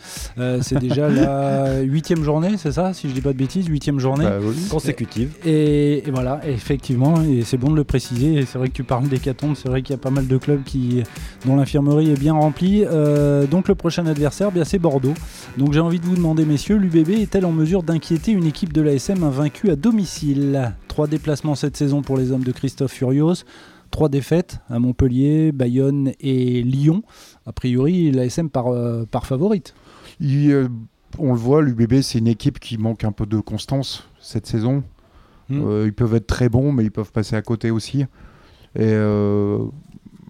c'est 0.61 0.79
déjà 0.79 1.09
la 1.09 1.81
huitième 1.81 2.23
journée, 2.23 2.55
c'est 2.57 2.71
ça, 2.71 2.93
si 2.93 3.09
je 3.09 3.13
dis 3.13 3.21
pas 3.21 3.33
de 3.33 3.37
bêtises, 3.37 3.67
huitième 3.67 3.99
journée 3.99 4.25
bah 4.25 4.39
consécutive. 4.69 5.31
Et, 5.45 6.03
voilà, 6.13 6.39
effectivement, 6.47 7.21
et 7.21 7.41
c'est 7.43 7.57
bon 7.57 7.71
de 7.71 7.75
le 7.75 7.83
préciser. 7.83 8.45
C'est 8.45 8.57
vrai 8.57 8.69
que 8.69 8.73
tu 8.73 8.83
parles 8.83 9.07
d'hécatombe, 9.07 9.55
c'est 9.55 9.69
vrai 9.69 9.81
qu'il 9.81 9.95
y 9.95 9.99
a 9.99 10.01
pas 10.01 10.11
mal 10.11 10.27
de 10.27 10.37
clubs 10.37 10.63
qui, 10.63 11.03
dont 11.45 11.55
l'infirmerie 11.55 12.11
est 12.11 12.19
bien 12.19 12.33
remplie. 12.33 12.84
Euh, 12.85 13.47
donc 13.47 13.67
le 13.67 13.75
prochain 13.75 14.05
adversaire, 14.05 14.51
bien 14.51 14.63
c'est 14.63 14.79
Bordeaux. 14.79 15.13
Donc 15.57 15.73
j'ai 15.73 15.79
envie 15.79 15.99
de 15.99 16.05
vous 16.05 16.15
demander, 16.15 16.45
messieurs, 16.45 16.77
l'UBB 16.77 17.09
est-elle 17.11 17.45
en 17.45 17.51
mesure 17.51 17.83
d'inquiéter 17.83 18.31
une 18.31 18.45
équipe 18.45 18.73
de 18.73 18.81
l'ASM 18.81 19.23
invaincue 19.23 19.69
à 19.69 19.75
domicile? 19.75 20.73
Trois 20.87 21.07
déplacements 21.07 21.55
cette 21.55 21.77
saison 21.77 22.01
pour 22.01 22.17
les 22.17 22.31
hommes 22.31 22.43
de 22.43 22.51
Christophe 22.51 22.93
Furios. 22.93 23.43
Trois 23.91 24.09
défaites 24.09 24.59
à 24.69 24.79
Montpellier, 24.79 25.51
Bayonne 25.51 26.11
et 26.19 26.61
Lyon. 26.63 27.03
A 27.45 27.53
priori, 27.53 28.11
l'ASM 28.11 28.49
par, 28.49 28.67
euh, 28.67 29.05
par 29.05 29.25
favorite. 29.25 29.73
Euh, 30.21 30.67
on 31.17 31.33
le 31.33 31.39
voit, 31.39 31.61
l'UBB 31.61 32.01
c'est 32.01 32.19
une 32.19 32.27
équipe 32.27 32.59
qui 32.59 32.77
manque 32.77 33.03
un 33.03 33.11
peu 33.11 33.25
de 33.25 33.39
constance 33.39 34.07
cette 34.19 34.47
saison. 34.47 34.83
Hmm. 35.47 35.85
ils 35.85 35.93
peuvent 35.93 36.15
être 36.15 36.25
très 36.25 36.49
bons, 36.49 36.71
mais 36.71 36.83
ils 36.83 36.91
peuvent 36.91 37.11
passer 37.11 37.35
à 37.35 37.41
côté 37.43 37.69
aussi. 37.69 38.05
Et 38.75 38.93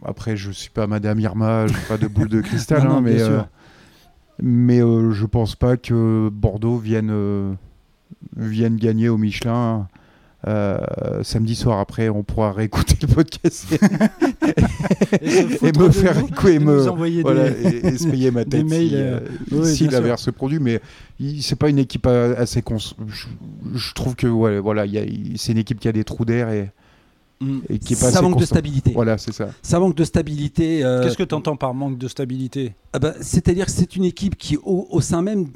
après, 0.07 0.37
je 0.37 0.51
suis 0.51 0.69
pas 0.69 0.87
Madame 0.87 1.19
Irma, 1.19 1.67
je 1.67 1.73
n'ai 1.73 1.79
pas 1.87 1.97
de 1.97 2.07
boule 2.07 2.29
de 2.29 2.41
cristal, 2.41 2.81
hein, 2.89 3.01
mais, 3.01 3.21
euh, 3.21 3.41
mais 4.41 4.81
euh, 4.81 5.11
je 5.11 5.25
pense 5.25 5.55
pas 5.55 5.77
que 5.77 6.29
Bordeaux 6.29 6.77
vienne, 6.77 7.09
euh, 7.11 7.53
vienne 8.35 8.77
gagner 8.77 9.09
au 9.09 9.17
Michelin. 9.17 9.87
samedi 11.23 11.55
soir 11.55 11.79
après 11.79 12.07
on 12.07 12.21
pourra 12.21 12.51
réécouter 12.51 12.95
le 13.01 13.07
podcast 13.07 13.65
et, 15.21 15.71
me 15.71 15.89
faire 15.89 16.19
écouter 16.19 16.59
me 16.59 16.77
voilà, 17.21 17.47
et, 17.47 17.97
se 17.97 18.07
payer 18.07 18.29
ma 18.29 18.45
tête 18.51 18.67
si, 19.63 19.87
l'inverse 19.87 20.21
se 20.21 20.29
produit 20.29 20.59
mais 20.59 20.81
c'est 21.41 21.57
pas 21.57 21.67
une 21.67 21.79
équipe 21.79 22.05
assez 22.05 22.61
cons 22.61 22.77
je, 22.77 23.93
trouve 23.95 24.15
que 24.15 24.27
ouais, 24.27 24.59
voilà 24.59 24.85
c'est 25.35 25.53
une 25.53 25.57
équipe 25.57 25.79
qui 25.79 25.87
a 25.87 25.91
des 25.91 26.03
trous 26.03 26.25
d'air 26.25 26.49
et 26.49 26.69
Mm. 27.41 27.59
ça 27.93 28.21
manque 28.21 28.39
de 28.39 28.45
stabilité. 28.45 28.91
Voilà, 28.93 29.17
c'est 29.17 29.33
ça. 29.33 29.49
Ça 29.61 29.79
manque 29.79 29.95
de 29.95 30.03
stabilité. 30.03 30.83
Euh, 30.83 31.03
Qu'est-ce 31.03 31.17
que 31.17 31.23
tu 31.23 31.35
entends 31.35 31.55
par 31.55 31.73
manque 31.73 31.97
de 31.97 32.07
stabilité 32.07 32.73
ah 32.93 32.99
bah, 32.99 33.13
C'est-à-dire 33.21 33.65
que 33.65 33.71
c'est 33.71 33.95
une 33.95 34.05
équipe 34.05 34.37
qui, 34.37 34.57
au, 34.63 35.01
sein 35.01 35.21
même 35.21 35.47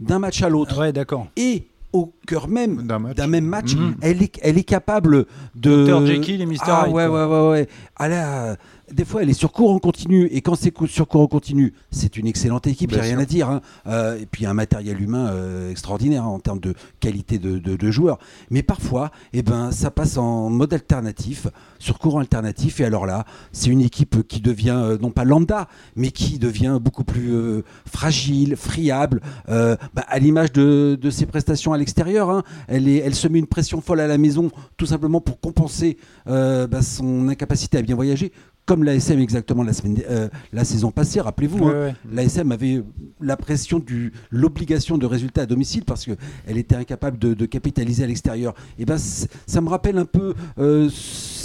d'un 0.00 0.18
match 0.18 0.42
à 0.42 0.48
l'autre, 0.48 0.80
ouais, 0.80 0.92
d'accord. 0.92 1.26
et 1.36 1.66
au 1.92 2.12
cœur 2.26 2.48
même 2.48 2.86
d'un 2.86 3.26
même 3.26 3.46
match, 3.46 3.74
mm. 3.74 3.96
elle, 4.02 4.22
est, 4.22 4.38
elle 4.42 4.58
est 4.58 4.64
capable 4.64 5.26
de. 5.54 5.86
Dr. 5.86 6.06
Jekyll 6.06 6.42
et 6.42 6.46
Mr. 6.46 6.56
Ah, 6.62 6.88
ouais, 6.88 7.06
ouais, 7.06 7.24
ouais, 7.24 7.48
ouais. 7.48 7.68
Elle 7.98 8.56
des 8.92 9.04
fois, 9.04 9.22
elle 9.22 9.30
est 9.30 9.34
sur 9.34 9.52
cours 9.52 9.70
en 9.70 9.78
continu. 9.78 10.26
Et 10.26 10.40
quand 10.42 10.54
c'est 10.54 10.72
sur 10.86 11.08
cours 11.08 11.20
en 11.20 11.26
continu, 11.26 11.74
c'est 11.90 12.16
une 12.16 12.26
excellente 12.26 12.66
équipe, 12.66 12.92
il 12.92 12.94
n'y 12.94 13.00
a 13.00 13.04
rien 13.04 13.18
à 13.18 13.24
dire. 13.24 13.50
Hein. 13.50 13.60
Euh, 13.86 14.18
et 14.18 14.26
puis, 14.26 14.46
un 14.46 14.54
matériel 14.54 15.00
humain 15.00 15.28
euh, 15.28 15.70
extraordinaire 15.70 16.24
hein, 16.24 16.28
en 16.28 16.38
termes 16.38 16.60
de 16.60 16.74
qualité 17.00 17.38
de, 17.38 17.90
joueurs. 17.90 18.18
Mais 18.50 18.62
parfois, 18.62 19.10
eh 19.32 19.42
ben, 19.42 19.70
ça 19.70 19.90
passe 19.90 20.16
en 20.16 20.50
mode 20.50 20.72
alternatif, 20.72 21.46
sur 21.78 21.98
courant 21.98 22.20
alternatif. 22.20 22.80
Et 22.80 22.84
alors 22.84 23.06
là, 23.06 23.24
c'est 23.52 23.70
une 23.70 23.80
équipe 23.80 24.26
qui 24.26 24.40
devient, 24.40 24.76
euh, 24.76 24.98
non 24.98 25.10
pas 25.10 25.24
lambda, 25.24 25.68
mais 25.94 26.10
qui 26.10 26.38
devient 26.38 26.78
beaucoup 26.80 27.04
plus 27.04 27.62
fragile, 27.86 28.56
friable, 28.56 29.20
bah, 29.48 29.78
à 30.08 30.18
l'image 30.18 30.52
de, 30.52 30.98
ses 31.10 31.26
prestations 31.26 31.72
à 31.72 31.78
l'extérieur. 31.78 32.30
Hein. 32.30 32.42
Elle, 32.68 32.88
elle 32.88 33.14
se 33.14 33.28
met 33.28 33.38
une 33.38 33.46
pression 33.46 33.80
folle 33.80 34.00
à 34.00 34.06
la 34.06 34.18
maison, 34.18 34.50
tout 34.76 34.86
simplement 34.86 35.20
pour 35.20 35.40
compenser 35.40 35.96
bah, 36.26 36.82
son 36.82 37.28
incapacité 37.28 37.78
à 37.78 37.82
bien 37.82 37.94
voyager 37.94 38.32
comme 38.66 38.82
l'ASM 38.82 39.20
exactement 39.20 39.62
la, 39.62 39.72
semaine, 39.72 40.02
euh, 40.10 40.28
la 40.52 40.64
saison 40.64 40.90
passée, 40.90 41.20
rappelez-vous, 41.20 41.66
hein, 41.66 41.94
l'ASM 42.12 42.50
avait 42.50 42.82
la 43.20 43.36
pression 43.36 43.78
du 43.78 44.12
l'obligation 44.30 44.98
de 44.98 45.06
résultat 45.06 45.42
à 45.42 45.46
domicile 45.46 45.84
parce 45.84 46.04
qu'elle 46.04 46.58
était 46.58 46.74
incapable 46.74 47.16
de, 47.18 47.46
capitaliser 47.46 48.02
à 48.02 48.08
l'extérieur. 48.08 48.54
Et 48.78 48.84
ben 48.84 48.98
ça 48.98 49.60
me 49.60 49.68
rappelle 49.68 49.98
un 49.98 50.04
peu 50.04 50.34
euh, 50.58 50.90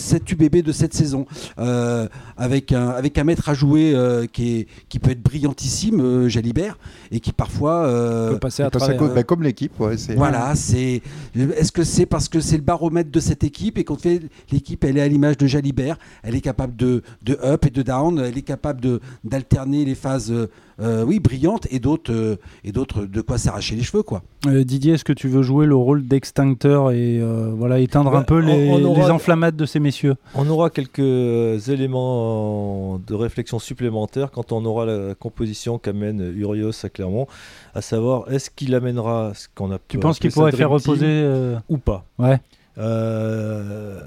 cet 0.02 0.32
UBB 0.32 0.58
de 0.58 0.72
cette 0.72 0.94
saison, 0.94 1.26
avec, 2.38 2.72
un, 2.72 2.90
avec 2.90 3.18
un 3.18 3.24
maître 3.24 3.50
à 3.50 3.54
jouer 3.54 3.96
qui, 4.34 4.60
est, 4.60 4.68
qui 4.90 5.00
peut 5.00 5.12
être 5.12 5.22
brillantissime, 5.22 6.28
Jalibert, 6.28 6.78
et 7.12 7.20
qui 7.20 7.32
parfois 7.32 7.88
peut 8.30 8.40
passer 8.40 8.64
à 8.64 8.70
travers. 8.70 9.02
Bah, 9.14 9.24
comme 9.24 9.44
l'équipe, 9.44 9.74
Voilà, 10.16 10.56
c'est. 10.56 11.02
Est-ce 11.36 11.72
que 11.72 11.84
c'est 11.84 12.06
parce 12.06 12.30
que 12.30 12.40
c'est 12.40 12.58
le 12.58 12.64
baromètre 12.64 13.12
de 13.12 13.20
cette 13.20 13.44
équipe 13.44 13.78
et 13.78 13.84
qu'on 13.84 13.96
fait 13.96 14.22
l'équipe, 14.52 14.84
elle 14.84 14.98
est 14.98 15.02
à 15.02 15.08
l'image 15.08 15.38
de 15.38 15.48
Jalibert, 15.48 15.98
elle 16.24 16.36
est 16.36 16.42
capable 16.42 16.76
de, 16.76 17.04
de 17.24 17.38
up 17.44 17.66
et 17.66 17.70
de 17.70 17.82
down, 17.82 18.20
elle 18.20 18.38
est 18.38 18.42
capable 18.42 19.00
d'alterner 19.24 19.86
les 19.86 19.96
phases 19.96 20.34
euh, 20.82 21.04
oui, 21.06 21.20
brillante 21.20 21.68
et 21.70 21.80
d'autres 21.80 22.12
euh, 22.12 22.38
et 22.64 22.72
d'autres 22.72 23.06
de 23.06 23.22
quoi 23.22 23.38
s'arracher 23.38 23.76
les 23.76 23.84
cheveux 23.84 24.02
quoi. 24.02 24.24
Euh, 24.48 24.64
Didier, 24.64 24.94
est-ce 24.94 25.04
que 25.04 25.14
tu 25.14 25.28
veux 25.28 25.44
jouer 25.44 25.68
le 25.68 25.76
rôle 25.76 26.08
d'extincteur 26.08 26.92
et 26.92 27.22
voilà 27.56 27.80
éteindre 27.80 28.16
un 28.16 28.24
peu 28.24 28.40
les, 28.40 28.72
enflammades 29.12 29.56
de 29.56 29.66
ces 29.66 29.80
messieurs? 29.80 29.91
On 30.36 30.50
aura 30.50 30.70
quelques 30.70 31.70
éléments 31.70 33.00
de 33.00 33.14
réflexion 33.14 33.60
supplémentaires 33.60 34.32
quand 34.32 34.52
on 34.52 34.64
aura 34.66 34.86
la 34.86 35.16
composition 35.16 35.78
qu'amène 35.78 36.34
Urios 36.36 36.72
à 36.84 36.90
Clermont, 36.90 37.28
à 37.76 37.82
savoir 37.82 38.32
est-ce 38.32 38.50
qu'il 38.50 38.76
amènera 38.76 39.34
ce 39.36 39.48
qu'on 39.54 39.72
a. 39.72 39.80
Tu 39.88 40.00
penses 40.00 40.20
qu'il 40.20 40.32
pourrait 40.32 40.52
faire 40.52 40.70
reposer 40.70 41.26
ou 41.70 41.78
pas? 41.78 42.06
Ouais. 42.18 42.40
Euh, 42.78 44.00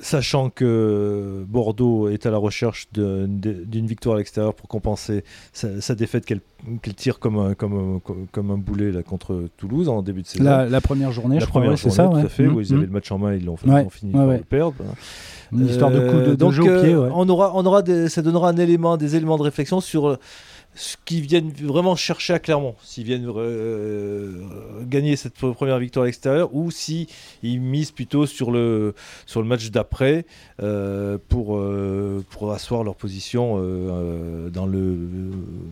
sachant 0.00 0.50
que 0.50 1.44
Bordeaux 1.46 2.08
est 2.08 2.26
à 2.26 2.30
la 2.30 2.38
recherche 2.38 2.88
d'une 2.92 3.86
victoire 3.86 4.16
à 4.16 4.18
l'extérieur 4.18 4.54
pour 4.54 4.68
compenser 4.68 5.24
sa, 5.52 5.94
défaite 5.94 6.24
qu'elle 6.24 6.40
tire 6.96 7.18
comme 7.18 7.38
un, 7.38 7.54
comme, 7.54 8.00
comme 8.32 8.50
un 8.50 8.56
boulet 8.56 8.90
là, 8.90 9.02
contre 9.02 9.44
Toulouse 9.56 9.88
en 9.88 10.02
début 10.02 10.22
de 10.22 10.26
saison. 10.26 10.44
La, 10.44 10.80
première 10.80 11.12
journée, 11.12 11.36
la 11.38 11.44
je 11.44 11.50
première 11.50 11.78
c'est 11.78 11.90
ça, 11.90 12.08
tout 12.08 12.16
à 12.16 12.28
fait, 12.28 12.46
où 12.46 12.60
ils 12.60 12.72
avaient 12.72 12.82
mmh. 12.82 12.86
le 12.86 12.92
match 12.92 13.12
en 13.12 13.18
main, 13.18 13.34
ils 13.34 13.44
l'ont 13.44 13.56
fini 13.56 14.12
par 14.12 14.26
le 14.26 14.38
perdre. 14.38 14.74
Une 15.52 15.66
histoire 15.66 15.90
de 15.90 16.08
coup 16.08 16.30
de, 16.30 16.34
de 16.34 16.50
jeu 16.50 16.62
au 16.62 16.82
pied. 16.82 16.92
Euh, 16.92 17.10
on 17.12 17.28
aura, 17.28 17.52
on 17.56 17.66
aura 17.66 17.82
ça 18.08 18.22
donnera 18.22 18.50
un 18.50 18.56
élément, 18.56 18.96
des 18.96 19.16
éléments 19.16 19.36
de 19.36 19.42
réflexion 19.42 19.80
sur 19.80 20.16
ce 20.74 20.96
qu'ils 21.04 21.22
viennent 21.22 21.50
vraiment 21.50 21.96
chercher 21.96 22.32
à 22.32 22.38
Clermont, 22.38 22.74
s'ils 22.82 23.04
viennent 23.04 23.28
euh, 23.28 24.42
gagner 24.82 25.16
cette 25.16 25.34
première 25.34 25.78
victoire 25.78 26.04
à 26.04 26.06
l'extérieur 26.06 26.54
ou 26.54 26.70
s'ils 26.70 27.06
misent 27.42 27.90
plutôt 27.90 28.26
sur 28.26 28.50
le, 28.50 28.94
sur 29.26 29.42
le 29.42 29.48
match 29.48 29.70
d'après 29.70 30.24
euh, 30.62 31.18
pour, 31.28 31.56
euh, 31.56 32.24
pour 32.30 32.52
asseoir 32.52 32.84
leur 32.84 32.94
position 32.94 33.56
dans 33.56 34.66
le 34.66 34.98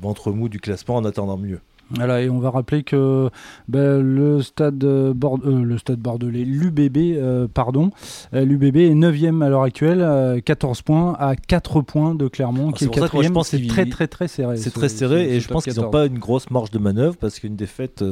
ventre 0.00 0.32
mou 0.32 0.48
du 0.48 0.60
classement 0.60 0.96
en 0.96 1.04
attendant 1.04 1.36
mieux. 1.36 1.60
Voilà, 1.90 2.20
et 2.20 2.28
on 2.28 2.38
va 2.38 2.50
rappeler 2.50 2.82
que 2.82 3.30
ben, 3.66 4.02
le, 4.02 4.42
stade 4.42 4.84
euh, 4.84 5.14
le 5.14 5.78
stade 5.78 5.98
bordelais, 5.98 6.44
l'UBB, 6.44 6.98
euh, 7.16 7.48
pardon, 7.52 7.90
euh, 8.34 8.44
l'UBB 8.44 8.76
est 8.76 8.94
9e 8.94 9.42
à 9.42 9.48
l'heure 9.48 9.62
actuelle, 9.62 10.42
14 10.42 10.82
points 10.82 11.16
à 11.18 11.34
4 11.34 11.80
points 11.80 12.14
de 12.14 12.28
Clermont, 12.28 12.72
qui 12.72 12.84
est 12.84 12.88
4e. 12.88 13.42
C'est 13.42 13.66
très 13.66 13.86
très 13.86 14.06
très 14.06 14.28
serré. 14.28 14.56
C'est 14.58 14.70
très 14.70 14.90
serré, 14.90 15.34
et 15.34 15.40
je 15.40 15.48
pense 15.48 15.64
qu'ils 15.64 15.80
n'ont 15.80 15.90
pas 15.90 16.06
une 16.06 16.18
grosse 16.18 16.50
marge 16.50 16.70
de 16.70 16.78
manœuvre, 16.78 17.16
parce 17.16 17.38
qu'une 17.38 17.56
défaite 17.56 18.04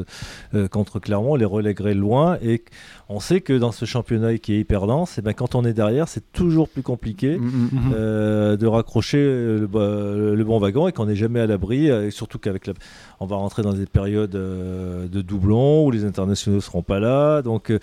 contre 0.71 0.99
Clermont 0.99 1.35
les 1.35 1.45
relèguerait 1.45 1.95
loin, 1.95 2.39
et 2.43 2.65
on 3.09 3.21
sait 3.21 3.41
que 3.41 3.53
dans 3.53 3.73
ce 3.73 3.85
championnat 3.85 4.39
qui 4.39 4.55
est 4.55 4.61
hyper 4.61 4.87
dense, 4.87 5.19
et 5.19 5.21
eh 5.21 5.23
ben, 5.23 5.35
quand 5.35 5.55
on 5.55 5.65
est 5.65 5.75
derrière, 5.75 6.09
c'est 6.09 6.33
toujours 6.33 6.69
plus 6.69 6.83
compliqué 6.83 7.37
mm, 7.37 7.45
mm, 7.45 7.71
mm, 7.73 8.57
de 8.57 8.67
raccrocher 8.67 9.19
le, 9.19 10.35
le, 10.35 10.45
bon 10.45 10.59
wagon, 10.59 10.89
et 10.89 10.93
qu'on 10.93 11.07
n'est 11.07 11.17
jamais 11.17 11.41
à 11.41 11.47
l'abri, 11.47 11.91
surtout 12.11 12.39
qu'avec 12.39 12.67
la... 12.67 12.73
on 13.21 13.27
va 13.27 13.37
rentrer 13.37 13.63
dans 13.63 13.66
des 13.73 13.87
périodes 13.87 14.35
euh, 14.35 15.09
de 15.09 15.23
doublons 15.23 15.87
où 15.87 15.91
les 15.91 16.05
internationaux 16.05 16.57
ne 16.57 16.61
seront 16.61 16.83
pas 16.83 17.01
là, 17.01 17.43
donc 17.43 17.71
euh, 17.71 17.79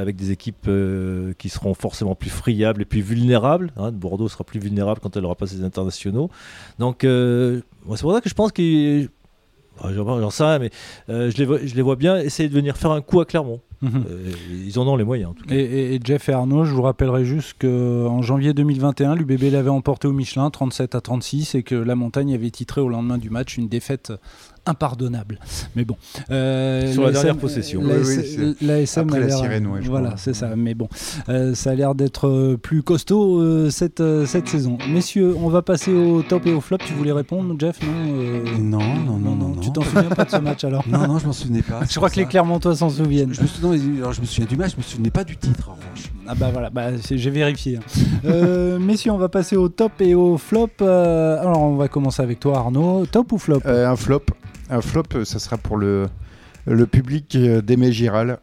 avec 0.00 0.16
des 0.16 0.30
équipes 0.30 0.66
euh, 0.68 1.32
qui 1.38 1.48
seront 1.48 1.74
forcément 1.74 2.14
plus 2.14 2.30
friables 2.30 2.82
et 2.82 2.84
plus 2.84 3.00
vulnérables. 3.00 3.72
Hein. 3.76 3.92
Bordeaux 3.92 4.28
sera 4.28 4.44
plus 4.44 4.60
vulnérable 4.60 5.00
quand 5.02 5.16
elle 5.16 5.22
n'aura 5.22 5.34
pas 5.34 5.46
ses 5.46 5.62
internationaux. 5.62 6.30
Donc 6.78 6.98
c'est 7.00 7.62
pour 8.02 8.14
ça 8.14 8.20
que 8.20 8.28
je 8.28 8.34
pense 8.34 8.52
qu'ils 8.52 9.08
J'en 9.82 10.30
sais 10.30 10.44
rien, 10.44 10.60
mais 10.60 10.70
je, 11.08 11.36
les 11.36 11.44
vois, 11.44 11.58
je 11.60 11.74
les 11.74 11.82
vois 11.82 11.96
bien 11.96 12.16
essayer 12.16 12.48
de 12.48 12.54
venir 12.54 12.76
faire 12.76 12.92
un 12.92 13.00
coup 13.00 13.20
à 13.20 13.24
Clermont. 13.24 13.60
Mhm. 13.84 14.04
ils 14.66 14.78
en 14.78 14.86
ont 14.86 14.96
les 14.96 15.04
moyens 15.04 15.30
en 15.30 15.34
tout 15.34 15.44
cas. 15.44 15.54
Et, 15.54 16.00
Jeff 16.02 16.28
et 16.28 16.32
Arnaud, 16.32 16.64
je 16.64 16.72
vous 16.72 16.82
rappellerai 16.82 17.24
juste 17.24 17.56
qu'en 17.60 18.22
janvier 18.22 18.54
2021, 18.54 19.14
l'UBB 19.14 19.52
l'avait 19.52 19.70
emporté 19.70 20.08
au 20.08 20.12
Michelin 20.12 20.48
37 20.50 20.94
à 20.94 21.00
36 21.00 21.54
et 21.54 21.62
que 21.62 21.74
la 21.74 21.94
montagne 21.94 22.34
avait 22.34 22.50
titré 22.50 22.80
au 22.80 22.88
lendemain 22.88 23.18
du 23.18 23.30
match 23.30 23.58
une 23.58 23.68
défaite 23.68 24.12
impardonnable. 24.66 25.38
Mais 25.76 25.84
bon. 25.84 25.96
Euh, 26.30 26.92
Sur 26.92 27.04
la, 27.04 27.12
dernière 27.12 27.36
possession. 27.36 27.82
La, 28.60 28.80
SM 28.80 29.08
Après 29.08 29.20
la 29.20 29.30
sirène, 29.30 29.68
Voilà, 29.84 30.14
c'est 30.16 30.34
ça. 30.34 30.56
Mais 30.56 30.74
bon, 30.74 30.88
euh, 31.28 31.54
ça 31.54 31.70
a 31.70 31.74
l'air 31.74 31.94
d'être 31.94 32.28
euh, 32.28 32.56
plus 32.56 32.82
costaud 32.82 33.70
cette, 33.70 34.02
cette 34.26 34.48
saison. 34.48 34.78
Messieurs, 34.88 35.34
on 35.38 35.48
va 35.48 35.62
passer 35.62 35.92
au 35.92 36.22
top 36.22 36.46
et 36.46 36.52
au 36.52 36.60
flop. 36.60 36.78
Tu 36.78 36.92
voulais 36.94 37.12
répondre, 37.12 37.54
Jeff 37.58 37.78
Non, 38.58 38.78
non, 38.78 39.18
non, 39.18 39.34
non. 39.34 39.56
Tu 39.56 39.72
t'en 39.72 39.82
souviens 39.82 40.02
pas 40.04 40.24
de 40.24 40.30
ce 40.30 40.36
match 40.36 40.64
alors 40.64 40.84
Non, 40.88 41.06
non, 41.06 41.18
je 41.18 41.26
m'en 41.26 41.32
souvenais 41.32 41.62
pas. 41.62 41.80
je 41.88 41.94
crois 41.96 42.10
que 42.10 42.16
les 42.16 42.26
Clermontois 42.26 42.76
s'en 42.76 42.90
souviennent. 42.90 43.34
Je 43.34 43.42
me, 43.42 43.98
alors, 43.98 44.12
je 44.12 44.20
me 44.20 44.26
souviens 44.26 44.46
du 44.46 44.56
match, 44.56 44.72
je 44.72 44.76
me 44.78 44.82
souvenais 44.82 45.10
pas 45.10 45.24
du 45.24 45.36
titre 45.36 45.68
en 45.68 45.72
revanche. 45.72 46.10
Ah 46.26 46.34
bah 46.34 46.48
voilà, 46.50 46.70
bah, 46.70 46.96
j'ai 46.98 47.30
vérifié. 47.30 47.78
Hein. 47.78 48.78
messieurs, 48.80 49.12
on 49.12 49.18
va 49.18 49.28
passer 49.28 49.56
au 49.56 49.68
top 49.68 50.00
et 50.00 50.14
au 50.14 50.38
flop. 50.38 50.70
alors, 50.80 51.60
on 51.60 51.76
va 51.76 51.88
commencer 51.88 52.22
avec 52.22 52.40
toi, 52.40 52.58
Arnaud. 52.58 53.04
Top 53.06 53.32
ou 53.32 53.38
flop? 53.38 53.60
Un 53.64 53.96
flop. 53.96 54.24
Un 54.70 54.80
flop, 54.80 55.02
euh, 55.14 55.24
ça 55.24 55.38
sera 55.38 55.58
pour 55.58 55.76
le, 55.76 56.08
le 56.66 56.86
public 56.86 57.36
euh, 57.36 57.60
d'Aimé 57.60 57.92
Giral. 57.92 58.38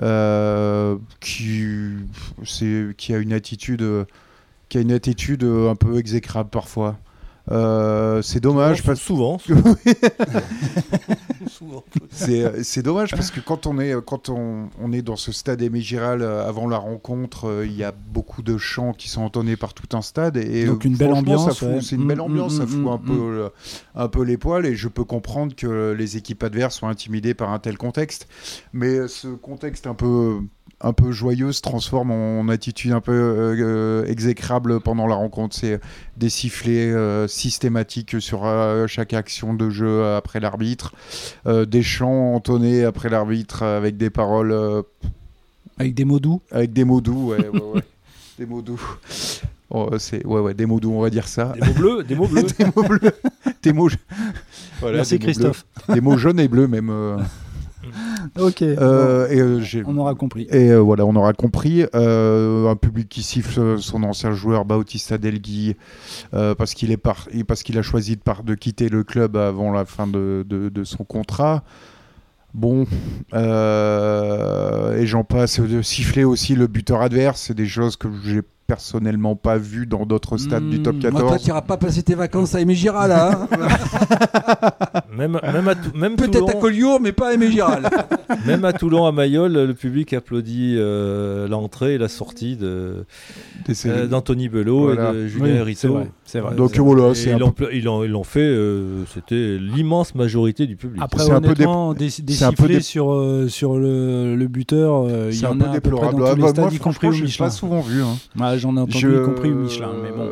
Euh, 0.00 0.96
qui, 1.18 1.96
qui 2.96 3.14
a 3.14 3.18
une 3.18 3.32
attitude 3.32 3.84
qui 4.68 4.78
a 4.78 4.80
une 4.80 4.92
attitude 4.92 5.42
un 5.42 5.74
peu 5.74 5.98
exécrable 5.98 6.50
parfois. 6.50 6.98
Euh, 7.50 8.22
c'est 8.22 8.40
dommage 8.40 8.82
parce 8.82 9.00
souvent. 9.00 9.38
Euh, 12.28 12.60
c'est 12.62 12.82
dommage 12.82 13.10
parce 13.10 13.30
que 13.30 13.40
quand 13.40 13.66
on 13.66 13.78
est 13.78 13.94
quand 14.04 14.28
on, 14.28 14.68
on 14.80 14.92
est 14.92 15.02
dans 15.02 15.16
ce 15.16 15.32
stade 15.32 15.62
Émigiral 15.62 16.22
euh, 16.22 16.46
avant 16.46 16.68
la 16.68 16.76
rencontre, 16.78 17.62
il 17.64 17.74
y 17.74 17.84
a 17.84 17.92
beaucoup 17.92 18.42
de 18.42 18.58
chants 18.58 18.92
qui 18.92 19.08
sont 19.08 19.22
entonnés 19.22 19.56
par 19.56 19.74
tout 19.74 19.96
un 19.96 20.02
stade 20.02 20.36
et 20.36 20.66
donc 20.66 20.84
une 20.84 20.96
belle 20.96 21.12
ambiance. 21.12 21.64
C'est 21.80 21.96
une 21.96 22.06
belle 22.06 22.18
mm, 22.18 22.22
ambiance, 22.22 22.56
ça 22.56 22.64
mm, 22.64 22.68
fout 22.68 22.80
mm, 22.80 22.88
un 22.88 22.98
peu 22.98 23.50
un 23.94 24.08
peu 24.08 24.22
les 24.22 24.36
poils 24.36 24.66
et 24.66 24.74
je 24.74 24.88
peux 24.88 25.04
comprendre 25.04 25.54
que 25.54 25.92
les 25.92 26.16
équipes 26.16 26.42
adverses 26.42 26.76
soient 26.76 26.90
intimidées 26.90 27.34
par 27.34 27.50
un 27.50 27.58
tel 27.58 27.78
contexte, 27.78 28.28
mais 28.72 29.08
ce 29.08 29.28
contexte 29.28 29.86
un 29.86 29.94
peu 29.94 30.40
un 30.80 30.92
peu 30.92 31.10
joyeuse 31.10 31.56
se 31.56 31.62
transforme 31.62 32.10
en 32.10 32.48
attitude 32.48 32.92
un 32.92 33.00
peu 33.00 33.12
euh, 33.12 34.06
exécrable 34.06 34.80
pendant 34.80 35.06
la 35.06 35.16
rencontre. 35.16 35.56
C'est 35.56 35.80
des 36.16 36.28
sifflets 36.28 36.92
euh, 36.92 37.26
systématiques 37.26 38.20
sur 38.20 38.44
euh, 38.44 38.86
chaque 38.86 39.12
action 39.12 39.54
de 39.54 39.70
jeu 39.70 40.04
après 40.14 40.40
l'arbitre, 40.40 40.94
des 41.46 41.82
chants 41.82 42.34
entonnés 42.34 42.84
après 42.84 43.08
l'arbitre 43.08 43.62
avec 43.62 43.96
des 43.96 44.10
paroles. 44.10 44.84
avec 45.78 45.94
des 45.94 46.04
mots 46.04 46.20
doux 46.20 46.40
Avec 46.50 46.72
des 46.72 46.84
mots 46.84 47.00
doux, 47.00 47.30
ouais, 47.30 47.48
ouais, 47.48 47.60
ouais. 47.60 47.82
des 48.38 48.46
mots 48.46 48.62
doux. 48.62 48.80
Oh, 49.70 49.90
c'est 49.98 50.24
ouais, 50.24 50.40
ouais, 50.40 50.54
des 50.54 50.64
mots 50.64 50.80
doux, 50.80 50.92
on 50.92 51.02
va 51.02 51.10
dire 51.10 51.28
ça. 51.28 51.52
Des 51.54 51.66
mots 51.66 51.74
bleus, 51.74 52.04
des 52.04 52.14
mots 52.14 52.26
bleus. 52.26 52.46
des 52.58 52.64
mots 52.64 52.82
bleus. 52.84 53.12
des 53.62 53.72
mots. 53.72 53.88
Voilà, 54.80 54.98
Merci 54.98 55.18
Christophe. 55.18 55.66
des 55.88 56.00
mots 56.00 56.16
jaunes 56.16 56.40
et 56.40 56.48
bleus 56.48 56.68
même. 56.68 56.90
ok. 58.38 58.62
Euh, 58.62 59.28
et, 59.28 59.40
euh, 59.40 59.82
on 59.86 59.96
aura 59.96 60.14
compris. 60.14 60.46
Et 60.50 60.70
euh, 60.70 60.78
voilà, 60.78 61.04
on 61.04 61.14
aura 61.16 61.32
compris. 61.32 61.84
un 61.92 62.76
public 62.76 63.08
qui 63.08 63.22
siffle 63.22 63.78
son 63.80 64.02
ancien 64.02 64.32
joueur 64.32 64.64
Bautista 64.64 65.18
Delgui 65.18 65.76
parce 66.32 66.74
qu'il 66.74 66.90
est 66.90 66.96
par... 66.96 67.28
parce 67.46 67.62
qu'il 67.62 67.78
a 67.78 67.82
choisi 67.82 68.16
de, 68.16 68.22
par... 68.22 68.42
de 68.42 68.54
quitter 68.54 68.88
le 68.88 69.04
club 69.04 69.36
avant 69.36 69.72
la 69.72 69.84
fin 69.84 70.06
de, 70.06 70.44
de, 70.48 70.84
son 70.84 71.04
contrat. 71.04 71.62
Bon, 72.54 72.86
et 73.34 75.06
j'en 75.06 75.24
passe 75.24 75.60
de 75.60 75.82
siffler 75.82 76.24
aussi 76.24 76.54
le 76.54 76.66
buteur 76.66 77.02
adverse, 77.02 77.42
c'est 77.42 77.54
des 77.54 77.66
choses 77.66 77.96
que 77.96 78.08
j'ai 78.24 78.42
personnellement 78.68 79.34
pas 79.34 79.56
vu 79.56 79.86
dans 79.86 80.04
d'autres 80.04 80.36
stades 80.36 80.68
du 80.68 80.82
top 80.82 80.98
14. 80.98 81.24
Hmm, 81.24 81.26
toi, 81.26 81.38
tu 81.38 81.46
n'iras 81.46 81.62
pas 81.62 81.78
passer 81.78 82.02
tes 82.02 82.14
vacances 82.14 82.54
à 82.54 82.60
Aimé 82.60 82.74
là. 82.84 83.30
Hein 83.32 83.48
même, 85.16 85.40
même, 85.52 85.68
à 85.68 85.74
même 85.94 86.16
Peut-être 86.16 86.50
à 86.50 86.52
Collioure, 86.52 87.00
mais 87.00 87.12
pas 87.12 87.30
à 87.30 87.32
Aimé 87.32 87.48
même 88.46 88.66
à 88.66 88.74
Toulon, 88.74 89.06
à 89.06 89.12
Mayol, 89.12 89.54
le 89.54 89.72
public 89.72 90.12
applaudit 90.12 90.74
euh, 90.76 91.48
l'entrée 91.48 91.94
et 91.94 91.98
la 91.98 92.08
sortie 92.08 92.56
de, 92.56 93.06
euh, 93.86 94.06
d'Anthony 94.06 94.50
Belot 94.50 94.92
et 94.92 94.96
de 94.96 95.26
Julien 95.28 95.64
oui, 95.64 95.74
C'est 95.74 95.88
vrai. 96.40 96.54
Donc 96.54 96.76
voilà, 96.76 97.14
c'est 97.14 97.30
ils, 97.30 97.38
l'ont, 97.38 98.02
ils, 98.04 98.10
l'ont, 98.10 98.24
fait, 98.24 98.40
euh, 98.40 99.04
c'était 99.14 99.56
l'immense 99.56 100.14
majorité 100.14 100.66
du 100.66 100.76
public. 100.76 101.00
Après, 101.02 101.24
c'est 101.24 101.32
honnêtement, 101.32 101.92
un 101.92 101.94
peu 101.94 102.00
des, 102.00 102.22
des, 102.22 102.34
sifflets 102.34 102.80
sur, 102.82 103.46
sur 103.48 103.78
le, 103.78 104.36
le 104.36 104.46
buteur, 104.46 105.08
il 105.30 105.40
y 105.40 105.46
en 105.46 105.58
a 105.62 105.70
à 105.70 105.80
peu 105.80 105.90
près 105.90 106.12
dans 106.12 106.34
tous 106.34 106.36
les 106.36 106.44
ah, 106.44 106.48
stades, 106.48 106.72
y 106.74 106.78
compris 106.78 107.08
au 107.08 107.12
Michelin. 107.12 107.46
pas 107.46 107.50
souvent 107.50 107.80
vu. 107.80 108.02
Hein 108.02 108.57
j'en 108.58 108.76
ai 108.76 108.80
entendu, 108.80 109.16
y 109.16 109.24
compris 109.24 109.50
Michelin. 109.50 109.92
Mais 110.02 110.10
bon, 110.10 110.28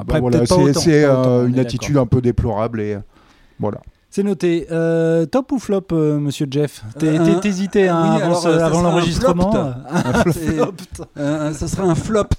après, 0.00 0.20
voilà, 0.20 0.46
c'est 0.46 1.04
une 1.04 1.58
attitude 1.58 1.96
un 1.96 2.06
peu 2.06 2.20
déplorable 2.20 2.80
et 2.80 2.96
voilà. 3.58 3.80
C'est 4.16 4.22
noté. 4.22 4.66
Euh, 4.70 5.26
top 5.26 5.52
ou 5.52 5.58
flop, 5.58 5.88
euh, 5.92 6.18
monsieur 6.18 6.46
Jeff 6.50 6.82
T'hésitais 7.42 7.88
hein, 7.88 8.18
avant, 8.22 8.80
l'enregistrement 8.80 9.52
Ça 11.16 11.68
sera 11.68 11.82
un 11.82 11.94
flop 11.94 12.30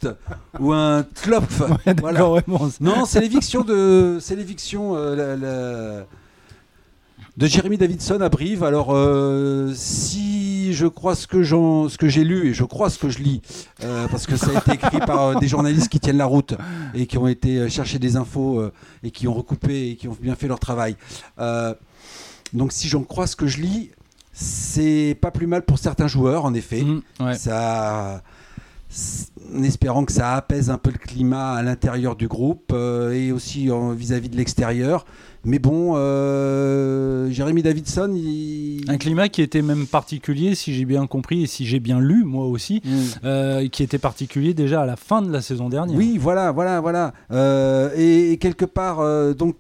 ou 0.60 0.74
un 0.74 1.04
tlop. 1.04 1.44
Non, 2.82 3.06
c'est 3.06 3.20
l'éviction 3.20 3.64
de. 3.64 4.18
C'est 4.20 4.36
l'éviction. 4.36 4.94
Euh, 4.96 6.02
de 7.38 7.46
Jérémy 7.46 7.78
Davidson 7.78 8.20
à 8.22 8.30
Brive. 8.30 8.64
Alors, 8.64 8.96
si 9.76 10.74
je 10.74 10.88
crois 10.88 11.16
ce 11.16 11.28
que, 11.28 11.44
ce 11.44 11.98
que 11.98 12.10
j'ai 12.10 12.24
lu, 12.24 12.50
et 12.50 12.54
je 12.54 12.64
crois 12.64 12.90
ce 12.90 12.98
que 12.98 13.10
je 13.10 13.20
lis, 13.20 13.42
parce 13.80 14.26
que 14.26 14.36
ça 14.36 14.48
a 14.56 14.60
été 14.60 14.74
écrit 14.74 15.00
par 15.00 15.40
des 15.40 15.48
journalistes 15.48 15.90
qui 15.90 16.00
tiennent 16.00 16.18
la 16.18 16.26
route 16.26 16.56
et 16.94 17.06
qui 17.06 17.18
ont 17.18 17.28
été 17.28 17.70
chercher 17.70 18.00
des 18.00 18.16
infos 18.16 18.62
et 19.04 19.12
qui 19.12 19.28
ont 19.28 19.34
recoupé 19.34 19.92
et 19.92 19.96
qui 19.96 20.08
ont 20.08 20.18
bien 20.20 20.36
fait 20.36 20.48
leur 20.48 20.60
travail. 20.60 20.98
Donc 22.54 22.72
si 22.72 22.88
j'en 22.90 23.04
crois 23.04 23.28
ce 23.28 23.36
que 23.36 23.48
je 23.48 23.62
lis, 23.62 23.92
c'est 24.34 25.18
pas 25.20 25.32
plus 25.32 25.48
mal 25.48 25.64
pour 25.64 25.80
certains 25.80 26.08
joueurs, 26.08 26.46
en 26.46 26.54
effet. 26.54 26.84
Mmh, 26.84 27.34
ça, 27.34 28.22
en 29.54 29.64
espérant 29.64 30.06
que 30.06 30.12
ça 30.12 30.36
apaise 30.36 30.70
un 30.70 30.78
peu 30.78 30.92
le 30.92 30.98
climat 30.98 31.54
à 31.54 31.64
l'intérieur 31.64 32.16
du 32.16 32.28
groupe 32.28 32.72
euh, 32.74 33.12
et 33.12 33.32
aussi 33.32 33.70
vis-à- 33.96 34.20
-vis 34.20 34.30
de 34.30 34.38
l'extérieur. 34.38 35.06
Mais 35.46 35.60
bon, 35.60 35.94
euh, 35.96 37.30
Jérémy 37.30 37.64
Davidson, 37.64 38.14
un 38.88 38.98
climat 38.98 39.30
qui 39.30 39.42
était 39.42 39.62
même 39.62 39.88
particulier, 39.88 40.56
si 40.56 40.74
j'ai 40.74 40.84
bien 40.84 41.08
compris 41.08 41.44
et 41.44 41.48
si 41.48 41.66
j'ai 41.66 41.80
bien 41.80 42.02
lu 42.02 42.24
moi 42.26 42.46
aussi, 42.48 42.82
mmh. 42.84 42.90
euh, 43.24 43.68
qui 43.70 43.84
était 43.84 44.00
particulier 44.00 44.54
déjà 44.54 44.82
à 44.82 44.86
la 44.86 44.98
fin 44.98 45.22
de 45.22 45.32
la 45.32 45.42
saison 45.42 45.70
dernière. 45.70 45.96
Oui, 45.96 46.18
voilà, 46.18 46.52
voilà, 46.52 46.82
voilà. 46.82 47.14
et, 47.96 48.38
quelque 48.42 48.66
part, 48.66 48.98
donc 49.36 49.56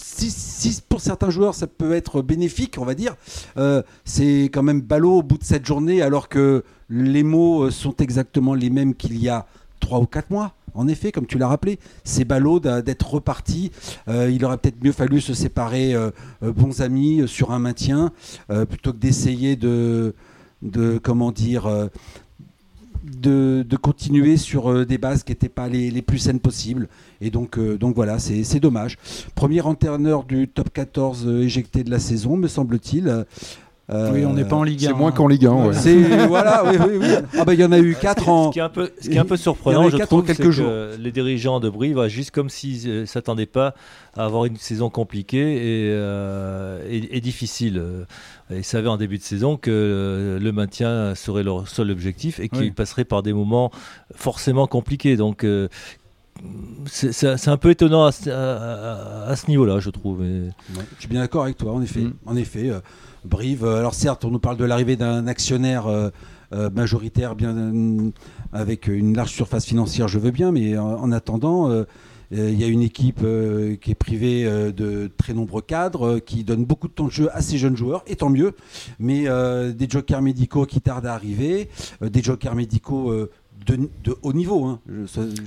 si, 0.00 0.80
pour 0.88 1.00
certains 1.00 1.30
joueurs 1.30 1.54
ça 1.54 1.66
peut 1.66 1.92
être 1.92 2.22
bénéfique, 2.22 2.76
on 2.78 2.84
va 2.84 2.94
dire, 2.94 3.16
euh, 3.56 3.82
c'est 4.04 4.44
quand 4.52 4.62
même 4.62 4.80
ballot 4.80 5.18
au 5.18 5.22
bout 5.22 5.38
de 5.38 5.44
cette 5.44 5.66
journée 5.66 6.02
alors 6.02 6.28
que 6.28 6.64
les 6.90 7.22
mots 7.22 7.64
euh, 7.64 7.70
sont 7.70 7.94
exactement 7.96 8.54
les 8.54 8.70
mêmes 8.70 8.94
qu'il 8.94 9.18
y 9.18 9.28
a 9.28 9.46
3 9.80 10.00
ou 10.00 10.06
4 10.06 10.30
mois. 10.30 10.54
En 10.74 10.86
effet, 10.86 11.12
comme 11.12 11.26
tu 11.26 11.38
l'as 11.38 11.48
rappelé, 11.48 11.78
c'est 12.04 12.24
ballot 12.24 12.60
d'être 12.60 13.10
reparti. 13.10 13.72
Euh, 14.06 14.30
il 14.30 14.44
aurait 14.44 14.58
peut-être 14.58 14.82
mieux 14.84 14.92
fallu 14.92 15.20
se 15.20 15.34
séparer 15.34 15.94
bons 16.40 16.82
amis 16.82 17.26
sur 17.26 17.50
un 17.52 17.58
maintien 17.58 18.12
plutôt 18.68 18.92
que 18.92 18.98
d'essayer 18.98 19.56
de, 19.56 20.14
de, 20.62 20.98
comment 20.98 21.32
dire, 21.32 21.88
de, 23.08 23.64
continuer 23.80 24.36
sur 24.36 24.70
euh, 24.70 24.84
des 24.84 24.98
bases 24.98 25.22
qui 25.22 25.32
n'étaient 25.32 25.48
pas 25.48 25.68
les, 25.68 26.02
plus 26.02 26.18
saines 26.18 26.40
possibles. 26.40 26.88
Et 27.20 27.30
donc, 27.30 27.58
euh, 27.58 27.76
donc 27.76 27.94
voilà, 27.94 28.18
c'est 28.18 28.60
dommage. 28.60 28.96
Premier 29.34 29.60
entraîneur 29.60 30.24
du 30.24 30.48
top 30.48 30.70
14 30.72 31.26
euh, 31.26 31.42
éjecté 31.42 31.84
de 31.84 31.90
la 31.90 31.98
saison, 31.98 32.36
me 32.36 32.48
semble-t-il. 32.48 33.24
Oui, 33.90 34.24
on 34.24 34.34
n'est 34.34 34.44
pas 34.44 34.56
en 34.56 34.62
Ligue 34.62 34.84
1. 34.84 34.88
C'est 34.88 34.94
moins 34.94 35.12
qu'en 35.12 35.28
Ligue 35.28 35.46
1. 35.46 35.52
Ouais. 35.52 36.26
voilà, 36.26 36.64
oui, 36.66 36.76
oui, 36.78 36.98
oui. 37.00 37.06
Ah 37.38 37.44
bah, 37.44 37.54
il 37.54 37.60
y 37.60 37.64
en 37.64 37.72
a 37.72 37.78
eu 37.78 37.96
4 38.00 38.28
ans. 38.28 38.48
Ce 38.48 38.52
qui 38.52 38.58
est 38.58 38.62
un 38.62 38.68
peu, 38.68 38.90
ce 39.00 39.08
qui 39.08 39.16
est 39.16 39.20
un 39.20 39.24
peu 39.24 39.36
surprenant, 39.36 39.88
je 39.88 39.96
trouve, 39.98 40.24
quelques 40.24 40.50
jours. 40.50 40.68
Que 40.68 40.96
les 40.98 41.12
dirigeants 41.12 41.60
de 41.60 41.68
Brive, 41.68 42.06
juste 42.08 42.30
comme 42.30 42.50
s'ils 42.50 43.00
ne 43.00 43.04
s'attendaient 43.04 43.46
pas 43.46 43.74
à 44.16 44.24
avoir 44.24 44.44
une 44.44 44.56
saison 44.56 44.90
compliquée 44.90 45.56
et, 46.88 47.16
et 47.16 47.20
difficile. 47.20 47.82
Ils 48.50 48.64
savaient 48.64 48.88
en 48.88 48.96
début 48.96 49.18
de 49.18 49.22
saison 49.22 49.56
que 49.56 49.70
euh, 49.70 50.38
le 50.38 50.52
maintien 50.52 51.14
serait 51.14 51.42
leur 51.42 51.68
seul 51.68 51.90
objectif 51.90 52.40
et 52.40 52.48
qu'ils 52.48 52.72
passeraient 52.72 53.04
par 53.04 53.22
des 53.22 53.32
moments 53.32 53.70
forcément 54.14 54.66
compliqués. 54.66 55.16
Donc 55.16 55.44
euh, 55.44 55.68
c'est 56.86 57.48
un 57.48 57.56
peu 57.56 57.70
étonnant 57.70 58.04
à, 58.06 58.12
ce 58.12 59.48
niveau-là, 59.48 59.80
je 59.80 59.90
trouve. 59.90 60.22
je 60.22 60.98
suis 60.98 61.08
bien 61.08 61.20
d'accord 61.20 61.44
avec 61.44 61.58
toi, 61.58 61.72
en 61.72 61.82
effet. 61.82 62.00
Mm. 62.00 62.14
En 62.26 62.36
effet, 62.36 62.70
euh, 62.70 62.80
Brive. 63.24 63.64
Alors 63.64 63.94
certes, 63.94 64.24
on 64.24 64.30
nous 64.30 64.38
parle 64.38 64.56
de 64.56 64.64
l'arrivée 64.64 64.96
d'un 64.96 65.26
actionnaire 65.26 65.86
majoritaire, 66.52 67.34
bien 67.34 68.12
avec 68.52 68.86
une 68.86 69.16
large 69.16 69.32
surface 69.32 69.66
financière, 69.66 70.08
je 70.08 70.18
veux 70.18 70.30
bien, 70.30 70.52
mais 70.52 70.78
en 70.78 71.12
attendant 71.12 71.84
euh, 72.32 72.50
il 72.50 72.60
y 72.60 72.64
a 72.64 72.66
une 72.66 72.82
équipe 72.82 73.20
euh, 73.22 73.76
qui 73.76 73.92
est 73.92 73.94
privée 73.94 74.44
euh, 74.44 74.70
de 74.70 75.10
très 75.16 75.32
nombreux 75.32 75.62
cadres, 75.62 76.18
qui 76.18 76.44
donne 76.44 76.64
beaucoup 76.64 76.88
de 76.88 76.92
temps 76.92 77.06
de 77.06 77.10
jeu 77.10 77.28
à 77.32 77.40
ces 77.40 77.58
jeunes 77.58 77.76
joueurs, 77.76 78.02
et 78.06 78.16
tant 78.16 78.30
mieux. 78.30 78.54
Mais 78.98 79.26
des 79.72 79.88
jokers 79.88 80.22
médicaux 80.22 80.66
qui 80.66 80.80
tardent 80.80 81.06
à 81.06 81.14
arriver, 81.14 81.68
des 82.00 82.22
jokers 82.22 82.54
médicaux 82.54 83.14
de, 83.66 84.16
haut 84.22 84.32
niveau. 84.32 84.64
Hein. 84.64 84.80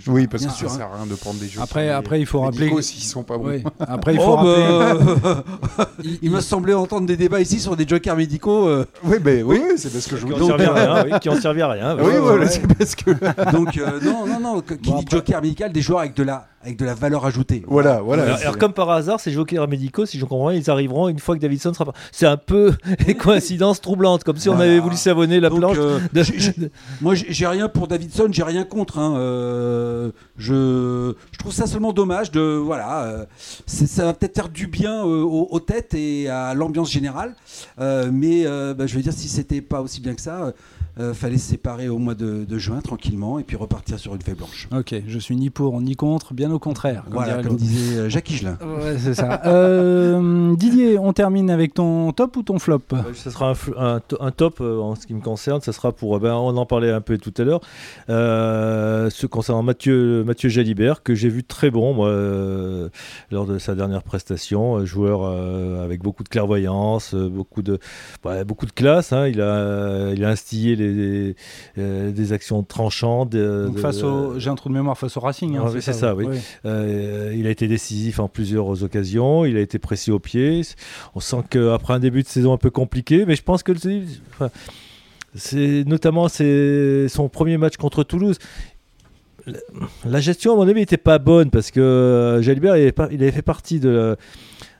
oui, 0.07 0.27
parce 0.27 0.45
que 0.45 0.51
ça 0.51 0.65
ne 0.65 0.69
sert 0.69 0.87
à 0.87 0.97
rien 0.97 1.05
de 1.05 1.15
prendre 1.15 1.39
des 1.39 1.47
jeux. 1.47 1.61
Après, 1.61 1.89
après 1.89 2.19
il 2.19 2.25
faut 2.25 2.41
rappeler. 2.41 2.69
s'ils 2.81 3.03
sont 3.03 3.23
pas 3.23 3.37
bons. 3.37 3.61
Après, 3.79 4.13
il 4.13 4.19
faut 4.19 4.27
oh, 4.27 4.35
rappeler. 4.35 5.43
Bah, 5.77 5.91
il, 6.21 6.31
me 6.31 6.41
semblait 6.41 6.73
entendre 6.73 7.07
des 7.07 7.17
débats 7.17 7.41
ici 7.41 7.59
sur 7.59 7.75
des 7.75 7.87
jokers 7.87 8.15
médicaux. 8.15 8.67
Euh. 8.67 8.85
Oui, 9.03 9.17
mais 9.23 9.41
oui, 9.43 9.61
c'est 9.77 9.91
parce 9.91 10.07
que 10.07 10.17
je 10.17 10.25
vous 10.25 10.33
dis. 10.33 11.19
Qui 11.19 11.29
ont 11.29 11.39
servi 11.39 11.61
à 11.61 11.69
rien. 11.69 11.97
Oui, 11.97 12.13
voilà, 12.19 12.47
c'est 12.47 12.67
parce 12.67 12.95
que. 12.95 13.11
Donc, 13.51 13.77
euh, 13.77 13.99
non, 14.01 14.25
non, 14.27 14.39
non. 14.39 14.61
Qui 14.61 14.93
dit 14.93 15.05
joker 15.09 15.41
médical, 15.41 15.71
des 15.71 15.81
joueurs 15.81 16.01
avec 16.01 16.15
de 16.15 16.23
la 16.23 16.47
avec 16.63 16.77
de 16.77 16.85
la 16.85 16.93
valeur 16.93 17.25
ajoutée. 17.25 17.63
Voilà, 17.67 18.01
voilà. 18.01 18.35
Alors, 18.35 18.57
comme 18.57 18.73
par 18.73 18.89
hasard, 18.89 19.19
ces 19.19 19.31
jokers 19.31 19.67
médicaux, 19.67 20.05
si 20.05 20.19
je 20.19 20.25
comprends 20.25 20.49
bien, 20.49 20.59
ils 20.59 20.69
arriveront 20.69 21.07
une 21.07 21.19
fois 21.19 21.35
que 21.35 21.41
Davidson 21.41 21.73
sera 21.73 21.85
pas. 21.85 21.93
C'est 22.11 22.27
un 22.27 22.37
peu 22.37 22.73
une 23.07 23.15
coïncidence 23.15 23.81
troublante, 23.81 24.23
comme 24.23 24.37
si 24.37 24.49
on 24.49 24.59
avait 24.59 24.79
voulu 24.79 24.95
savonner 24.95 25.39
la 25.39 25.49
planche. 25.49 25.77
Euh, 25.79 25.99
moi, 27.01 27.15
j'ai 27.15 27.47
rien 27.47 27.67
pour 27.67 27.87
Davidson, 27.87 28.27
j'ai 28.31 28.43
rien 28.43 28.63
contre. 28.63 28.99
Hein, 28.99 29.15
euh, 29.17 30.11
je, 30.37 31.13
je, 31.31 31.37
trouve 31.39 31.53
ça 31.53 31.65
seulement 31.65 31.93
dommage 31.93 32.31
de 32.31 32.41
voilà. 32.41 33.03
Euh, 33.03 33.25
ça 33.65 34.05
va 34.05 34.13
peut-être 34.13 34.35
faire 34.35 34.49
du 34.49 34.67
bien 34.67 35.03
aux, 35.03 35.59
têtes 35.59 35.93
et 35.93 36.29
à 36.29 36.53
l'ambiance 36.53 36.91
générale, 36.91 37.35
mais 37.79 38.43
bah, 38.45 38.85
je 38.85 38.95
veux 38.95 39.01
dire 39.01 39.13
si 39.13 39.27
c'était 39.27 39.61
pas 39.61 39.81
aussi 39.81 40.01
bien 40.01 40.13
que 40.13 40.21
ça 40.21 40.53
euh, 40.99 41.13
fallait 41.13 41.37
se 41.37 41.51
séparer 41.51 41.87
au 41.87 41.97
mois 41.97 42.15
de, 42.15 42.45
juin 42.57 42.81
tranquillement 42.81 43.39
et 43.39 43.43
puis 43.43 43.55
repartir 43.55 43.97
sur 43.97 44.13
une 44.13 44.21
feuille 44.21 44.35
blanche. 44.35 44.67
Ok, 44.75 44.93
je 45.07 45.19
suis 45.19 45.35
ni 45.37 45.49
pour 45.49 45.79
ni 45.79 45.95
contre, 45.95 46.33
bien 46.33 46.51
au 46.51 46.59
contraire. 46.59 47.03
Comme 47.05 47.13
voilà, 47.13 47.41
comme 47.41 47.55
disait 47.55 47.97
euh, 47.97 48.09
Jacques 48.09 48.29
Higelin. 48.29 48.57
Ouais, 48.61 48.97
c'est 48.97 49.13
ça. 49.13 49.41
Euh, 49.45 50.53
Didier, 50.57 50.99
on 50.99 51.13
termine 51.13 51.49
avec 51.49 51.73
ton 51.73 52.11
top 52.11 52.35
ou 52.35 52.43
ton 52.43 52.59
flop? 52.59 52.81
Ce 53.13 53.29
sera 53.29 53.53
un, 53.77 54.01
un, 54.19 54.31
top 54.31 54.59
en 54.59 54.95
ce 54.95 55.07
qui 55.07 55.13
me 55.13 55.21
concerne. 55.21 55.61
Ce 55.61 55.71
sera 55.71 55.93
pour, 55.93 56.19
ben, 56.19 56.33
on 56.33 56.57
en 56.57 56.65
parlait 56.65 56.91
un 56.91 57.01
peu 57.01 57.17
tout 57.17 57.33
à 57.37 57.43
l'heure, 57.43 57.61
ce 58.07 59.25
concernant 59.27 59.63
Mathieu, 59.63 60.25
Mathieu 60.25 60.49
Jalibert, 60.49 61.03
que 61.03 61.15
j'ai 61.15 61.29
vu 61.29 61.43
très 61.43 61.71
bon 61.71 61.93
moi, 61.93 62.09
lors 63.31 63.45
de 63.45 63.57
sa 63.59 63.75
dernière 63.75 64.03
prestation. 64.03 64.85
Joueur 64.85 65.23
avec 65.81 66.01
beaucoup 66.01 66.23
de 66.23 66.29
clairvoyance, 66.29 67.15
beaucoup 67.15 67.61
de, 67.61 67.79
beaucoup 68.45 68.65
de 68.65 68.71
classe. 68.71 69.13
Hein. 69.13 69.27
Il, 69.27 69.41
a, 69.41 70.11
il 70.13 70.25
a 70.25 70.29
instillé 70.29 70.80
des, 70.81 71.35
euh, 71.77 72.11
des 72.11 72.33
actions 72.33 72.63
tranchantes. 72.63 73.35
face 73.77 74.03
au, 74.03 74.39
j'ai 74.39 74.49
un 74.49 74.55
trou 74.55 74.69
de 74.69 74.73
mémoire 74.73 74.97
face 74.97 75.17
au 75.17 75.19
Racing. 75.19 75.57
Hein, 75.57 75.65
c'est 75.79 75.93
ça, 75.93 76.15
oui. 76.15 76.25
Euh, 76.65 77.33
il 77.35 77.47
a 77.47 77.49
été 77.49 77.67
décisif 77.67 78.19
en 78.19 78.27
plusieurs 78.27 78.83
occasions. 78.83 79.45
Il 79.45 79.57
a 79.57 79.61
été 79.61 79.79
précis 79.79 80.11
au 80.11 80.19
pied. 80.19 80.61
On 81.15 81.19
sent 81.19 81.43
qu'après 81.49 81.93
un 81.93 81.99
début 81.99 82.23
de 82.23 82.27
saison 82.27 82.53
un 82.53 82.57
peu 82.57 82.69
compliqué, 82.69 83.25
mais 83.25 83.35
je 83.35 83.43
pense 83.43 83.63
que 83.63 83.73
c'est 85.35 85.83
notamment 85.85 86.27
son 86.29 87.29
premier 87.29 87.57
match 87.57 87.77
contre 87.77 88.03
Toulouse 88.03 88.37
la 90.05 90.19
gestion, 90.19 90.53
à 90.53 90.55
mon 90.55 90.67
avis, 90.67 90.81
n'était 90.81 90.97
pas 90.97 91.19
bonne 91.19 91.49
parce 91.49 91.71
que 91.71 91.79
euh, 91.79 92.41
Jalibert, 92.41 92.77
il 92.77 92.93
il 93.11 93.21
avait 93.21 93.31
fait 93.31 93.41
partie 93.41 93.79
de, 93.79 94.15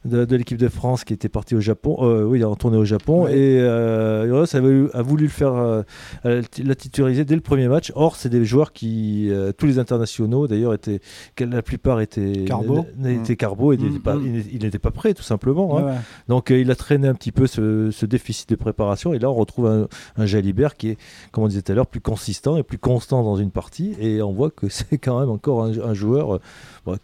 de, 0.05 0.35
l'équipe 0.35 0.57
de 0.57 0.67
France 0.67 1.03
qui 1.03 1.13
était 1.13 1.29
partie 1.29 1.55
au 1.55 1.59
Japon, 1.59 1.97
euh, 2.01 2.23
oui, 2.23 2.43
en 2.43 2.55
tournée 2.55 2.77
au 2.77 2.85
Japon, 2.85 3.27
et 3.27 3.59
euh, 3.59 4.45
a, 4.93 5.01
voulu 5.01 5.25
le 5.25 5.29
faire 5.29 5.53
euh, 5.53 5.83
la 6.23 6.75
titulariser 6.75 7.23
dès 7.23 7.35
le 7.35 7.41
premier 7.41 7.67
match. 7.67 7.91
Or, 7.95 8.15
c'est 8.15 8.29
des 8.29 8.43
joueurs 8.43 8.73
qui, 8.73 9.29
euh, 9.29 9.51
tous 9.51 9.67
les 9.67 9.79
internationaux 9.79 10.47
d'ailleurs, 10.47 10.73
étaient, 10.73 11.01
la 11.39 11.61
plupart 11.61 12.01
étaient 12.01 12.45
Carbo, 12.45 12.85
étaient 13.05 13.35
Carbo 13.35 13.73
et 13.73 13.77
mm, 13.77 13.99
mm. 14.03 14.43
il 14.51 14.63
n'était 14.63 14.79
pas 14.79 14.91
prêt 14.91 15.13
tout 15.13 15.23
simplement. 15.23 15.77
Hein. 15.77 15.95
Donc, 16.27 16.49
il 16.49 16.69
a 16.71 16.75
traîné 16.75 17.07
un 17.07 17.13
petit 17.13 17.31
peu 17.31 17.45
ce, 17.45 18.05
déficit 18.05 18.49
de 18.49 18.55
préparation, 18.55 19.13
et 19.13 19.19
là, 19.19 19.29
on 19.29 19.35
retrouve 19.35 19.67
un, 19.67 19.87
un 20.17 20.25
Jalibert 20.25 20.75
qui 20.75 20.89
est, 20.89 20.97
comme 21.31 21.43
on 21.43 21.47
disait 21.47 21.61
tout 21.61 21.71
à 21.71 21.75
l'heure, 21.75 21.87
plus 21.87 22.01
consistant 22.01 22.57
et 22.57 22.63
plus 22.63 22.79
constant 22.79 23.23
dans 23.23 23.35
une 23.35 23.51
partie, 23.51 23.95
et 23.99 24.21
on 24.21 24.33
voit 24.33 24.49
que 24.49 24.67
c'est 24.69 24.97
quand 24.97 25.19
même 25.19 25.29
encore 25.29 25.63
un, 25.63 25.93
joueur 25.93 26.39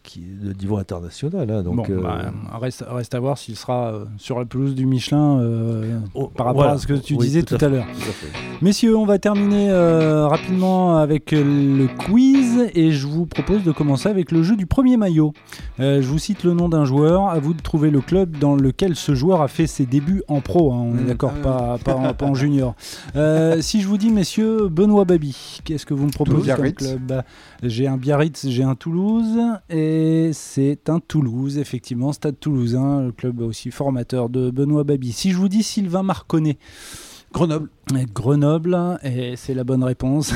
qui 0.02 0.22
est 0.22 0.46
de 0.46 0.54
niveau 0.54 0.78
international. 0.78 1.50
Hein. 1.52 1.62
donc, 1.62 1.92
bah, 1.92 2.32
reste, 2.60 2.84
reste 2.90 3.16
à 3.16 3.20
voir 3.20 3.38
s'il 3.38 3.56
sera 3.56 3.94
euh, 3.94 4.06
sur 4.18 4.40
la 4.40 4.46
pelouse 4.46 4.76
du 4.76 4.86
Michelin 4.86 5.40
euh, 5.40 6.00
oh, 6.14 6.28
par 6.28 6.48
rapport 6.48 6.66
à 6.66 6.78
ce 6.78 6.88
que 6.88 6.94
tu 6.94 7.16
disais 7.18 7.44
tout, 7.44 7.58
à, 7.60 7.68
l'heure. 7.68 7.86
Messieurs, 8.62 8.96
on 8.98 9.06
va 9.06 9.20
terminer 9.20 9.70
euh, 9.70 10.28
rapidement 10.28 10.98
avec 10.98 11.32
le 11.32 11.88
quiz 11.88 12.70
et 12.74 12.92
je 12.92 13.08
vous 13.08 13.26
propose 13.26 13.64
de 13.64 13.72
commencer 13.72 14.10
avec 14.10 14.32
le 14.32 14.44
jeu 14.44 14.56
du 14.56 14.66
premier 14.66 14.98
maillot. 14.98 15.34
je 15.80 16.02
vous 16.02 16.20
cite 16.20 16.44
le 16.44 16.54
nom 16.54 16.70
d'un 16.70 16.86
joueur, 16.86 17.28
à 17.28 17.40
vous 17.40 17.54
de 17.54 17.62
trouver 17.62 17.92
le 17.92 18.02
club 18.02 18.38
dans 18.38 18.56
lequel 18.56 18.96
ce 18.96 19.16
joueur 19.16 19.42
a 19.42 19.48
fait 19.48 19.68
ses 19.68 19.86
débuts 19.86 20.24
en 20.28 20.42
pro. 20.42 20.74
Hein. 20.74 20.92
on 20.94 20.98
est 20.98 21.02
mmh. 21.02 21.08
d'accord, 21.08 21.34
pas, 21.34 21.78
pas, 21.84 22.26
en, 22.26 22.34
junior. 22.34 22.76
si 23.60 23.82
je 23.82 23.88
vous 23.88 23.98
dis, 23.98 24.12
messieurs, 24.12 24.68
Benoît 24.70 25.06
Babi, 25.06 25.62
qu'est-ce 25.64 25.86
que 25.86 25.94
vous 25.94 26.06
me 26.06 26.12
proposez 26.12 26.54
comme 26.54 26.72
club? 26.72 27.24
J'ai 27.64 27.88
un 27.88 27.98
Biarritz, 27.98 28.48
j'ai 28.48 28.64
un 28.64 28.76
Toulouse 28.76 29.40
et 29.70 30.30
c'est 30.34 30.90
un 30.90 31.00
Toulouse, 31.00 31.58
effectivement, 31.58 32.14
Stade 32.14 32.40
Toulousain. 32.40 32.77
Le 32.78 33.12
club 33.12 33.42
aussi 33.42 33.72
formateur 33.72 34.30
de 34.30 34.50
Benoît 34.52 34.84
Babi. 34.84 35.12
Si 35.12 35.32
je 35.32 35.38
vous 35.38 35.50
dis 35.50 35.64
Sylvain 35.64 36.04
Marconnet, 36.04 36.58
Grenoble. 37.34 37.70
Grenoble, 38.14 39.00
et 39.04 39.36
c'est 39.38 39.54
la 39.54 39.64
bonne 39.64 39.84
réponse. 39.84 40.34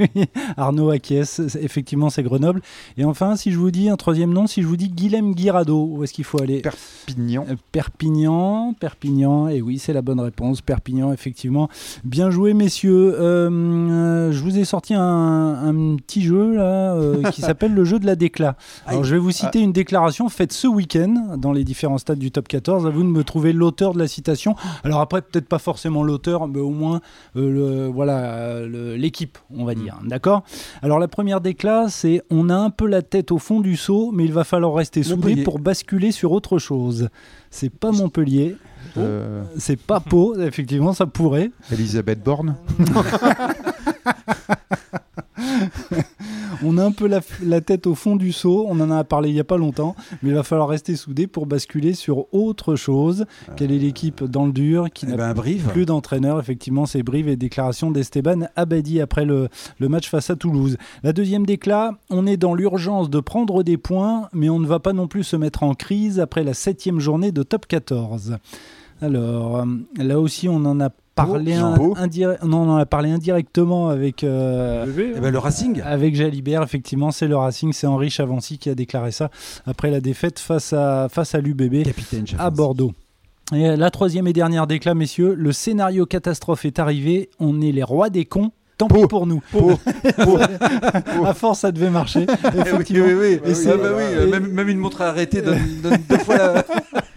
Arnaud 0.56 0.90
acquiesce, 0.90 1.40
effectivement 1.60 2.10
c'est 2.10 2.22
Grenoble. 2.22 2.60
Et 2.96 3.04
enfin, 3.04 3.36
si 3.36 3.52
je 3.52 3.58
vous 3.58 3.70
dis 3.70 3.88
un 3.88 3.96
troisième 3.96 4.32
nom, 4.32 4.46
si 4.46 4.62
je 4.62 4.66
vous 4.66 4.76
dis 4.76 4.88
Guilhem 4.88 5.34
Guirado, 5.34 5.88
où 5.92 6.02
est-ce 6.02 6.12
qu'il 6.12 6.24
faut 6.24 6.42
aller? 6.42 6.60
Perpignan. 6.60 7.46
Euh, 7.48 7.54
Perpignan, 7.70 8.74
Perpignan, 8.78 9.48
et 9.48 9.62
oui 9.62 9.78
c'est 9.78 9.92
la 9.92 10.02
bonne 10.02 10.20
réponse, 10.20 10.60
Perpignan 10.60 11.12
effectivement. 11.12 11.68
Bien 12.04 12.30
joué 12.30 12.52
messieurs. 12.52 13.14
Euh, 13.18 13.48
euh, 13.48 14.32
je 14.32 14.42
vous 14.42 14.58
ai 14.58 14.64
sorti 14.64 14.94
un, 14.94 15.96
petit 15.98 16.22
jeu 16.22 16.56
là 16.56 16.96
qui 17.30 17.40
s'appelle 17.42 17.74
le 17.74 17.84
jeu 17.84 17.98
de 17.98 18.06
la 18.06 18.16
décla. 18.16 18.56
Alors 18.86 19.04
je 19.04 19.14
vais 19.14 19.20
vous 19.20 19.30
citer 19.30 19.60
une 19.60 19.72
déclaration 19.72 20.28
faite 20.28 20.52
ce 20.52 20.66
week-end 20.66 21.36
dans 21.36 21.52
les 21.52 21.64
différents 21.64 21.98
stades 21.98 22.18
du 22.18 22.30
top 22.30 22.48
14. 22.48 22.86
À 22.86 22.90
vous 22.90 23.02
de 23.02 23.08
me 23.08 23.22
trouver 23.24 23.52
l'auteur 23.52 23.94
de 23.94 23.98
la 23.98 24.08
citation. 24.08 24.56
Alors 24.82 25.00
après 25.00 25.22
peut-être 25.22 25.48
pas 25.48 25.58
forcément 25.58 26.02
l'auteur, 26.02 26.48
mais 26.48 26.60
au 26.60 26.70
moins 26.70 26.87
euh, 26.96 27.00
le, 27.34 27.86
voilà 27.86 28.60
l'équipe, 28.66 29.38
on 29.50 29.64
va 29.64 29.74
mm. 29.74 29.78
dire. 29.78 29.98
D'accord? 30.04 30.42
Alors 30.82 30.98
la 30.98 31.08
première 31.08 31.40
déclat, 31.40 31.88
c'est 31.88 32.22
on 32.30 32.50
a 32.50 32.56
un 32.56 32.70
peu 32.70 32.86
la 32.86 33.02
tête 33.02 33.32
au 33.32 33.38
fond 33.38 33.60
du 33.60 33.76
seau, 33.76 34.10
mais 34.12 34.24
il 34.24 34.32
va 34.32 34.44
falloir 34.44 34.74
rester 34.74 35.02
soudé 35.02 35.42
pour 35.42 35.58
basculer 35.58 36.12
sur 36.12 36.32
autre 36.32 36.58
chose. 36.58 37.08
C'est 37.50 37.70
pas 37.70 37.92
Montpellier. 37.92 38.56
Euh. 38.96 39.42
C'est 39.56 39.80
pas 39.80 40.00
Pau, 40.08 40.38
effectivement, 40.38 40.92
ça 40.92 41.06
pourrait. 41.06 41.50
Elisabeth 41.72 42.22
Borne? 42.22 42.56
on 46.64 46.78
a 46.78 46.84
un 46.84 46.92
peu 46.92 47.06
la, 47.06 47.60
tête 47.60 47.86
au 47.86 47.94
fond 47.94 48.16
du 48.16 48.32
seau, 48.32 48.66
on 48.68 48.80
en 48.80 48.90
a 48.90 49.04
parlé 49.04 49.30
il 49.30 49.34
n'y 49.34 49.40
a 49.40 49.44
pas 49.44 49.56
longtemps, 49.56 49.94
mais 50.22 50.30
il 50.30 50.34
va 50.34 50.42
falloir 50.42 50.68
rester 50.68 50.96
soudé 50.96 51.26
pour 51.26 51.46
basculer 51.46 51.94
sur 51.94 52.32
autre 52.34 52.76
chose. 52.76 53.26
Quelle 53.56 53.72
est 53.72 53.78
l'équipe 53.78 54.24
dans 54.24 54.46
le 54.46 54.52
dur 54.52 54.88
qui 54.92 55.06
eh 55.06 55.10
n'a 55.10 55.34
ben, 55.34 55.42
plus 55.68 55.86
d'entraîneur 55.86 56.40
Effectivement, 56.40 56.86
c'est 56.86 57.02
Brive 57.02 57.28
et 57.28 57.36
déclaration 57.36 57.90
d'Esteban 57.90 58.48
Abadi 58.56 59.00
après 59.00 59.24
le, 59.24 59.48
match 59.80 60.08
face 60.08 60.30
à 60.30 60.36
Toulouse. 60.36 60.76
La 61.02 61.12
deuxième 61.12 61.46
déclat, 61.46 61.92
on 62.10 62.26
est 62.26 62.36
dans 62.36 62.54
l'urgence 62.54 63.10
de 63.10 63.20
prendre 63.20 63.62
des 63.62 63.76
points, 63.76 64.28
mais 64.32 64.50
on 64.50 64.58
ne 64.58 64.66
va 64.66 64.78
pas 64.78 64.92
non 64.92 65.08
plus 65.08 65.24
se 65.24 65.36
mettre 65.36 65.62
en 65.62 65.74
crise 65.74 66.20
après 66.20 66.44
la 66.44 66.54
septième 66.54 67.00
journée 67.00 67.32
de 67.32 67.42
top 67.42 67.66
14. 67.66 68.38
Alors, 69.00 69.58
euh, 69.58 69.64
là 69.96 70.18
aussi, 70.18 70.48
on 70.48 70.56
en 70.64 70.80
a 70.80 70.90
parlé 71.26 71.56
non, 71.56 71.94
on 72.42 72.52
en 72.52 72.76
a 72.76 72.86
parlé 72.86 73.10
indirectement 73.10 73.88
avec 73.88 74.24
euh, 74.24 74.86
eh 75.16 75.20
ben, 75.20 75.30
le 75.30 75.38
Racing. 75.38 75.80
Avec 75.84 76.14
Jalibert, 76.14 76.62
effectivement, 76.62 77.10
c'est 77.10 77.28
le 77.28 77.36
Racing, 77.36 77.72
c'est 77.72 77.86
Henri 77.86 78.10
Chavancy 78.10 78.58
qui 78.58 78.70
a 78.70 78.74
déclaré 78.74 79.10
ça 79.10 79.30
après 79.66 79.90
la 79.90 80.00
défaite 80.00 80.38
face 80.38 80.72
à 80.72 81.08
face 81.10 81.34
à 81.34 81.40
l'UBB 81.40 81.86
à 82.38 82.50
Bordeaux. 82.50 82.92
Et 83.54 83.76
la 83.76 83.90
troisième 83.90 84.26
et 84.26 84.32
dernière 84.32 84.66
déclat, 84.66 84.94
messieurs, 84.94 85.34
le 85.34 85.52
scénario 85.52 86.04
catastrophe 86.04 86.64
est 86.64 86.78
arrivé. 86.78 87.30
On 87.40 87.60
est 87.62 87.72
les 87.72 87.82
rois 87.82 88.10
des 88.10 88.26
cons 88.26 88.52
tant 88.78 88.86
pis 88.88 89.06
pour 89.08 89.26
nous. 89.26 89.42
à 91.26 91.34
force, 91.34 91.60
ça 91.60 91.72
devait 91.72 91.90
marcher. 91.90 92.26
oui, 92.54 93.00
oui, 93.00 93.14
oui. 93.14 93.40
Et 93.44 93.68
ah 93.68 93.76
bah 93.76 93.90
oui. 93.96 94.30
Même, 94.30 94.46
même, 94.52 94.68
une 94.68 94.78
montre 94.78 95.02
arrêtée 95.02 95.42
donne, 95.42 95.58
donne 95.82 95.98
deux 96.08 96.18
fois 96.18 96.36
la... 96.36 96.64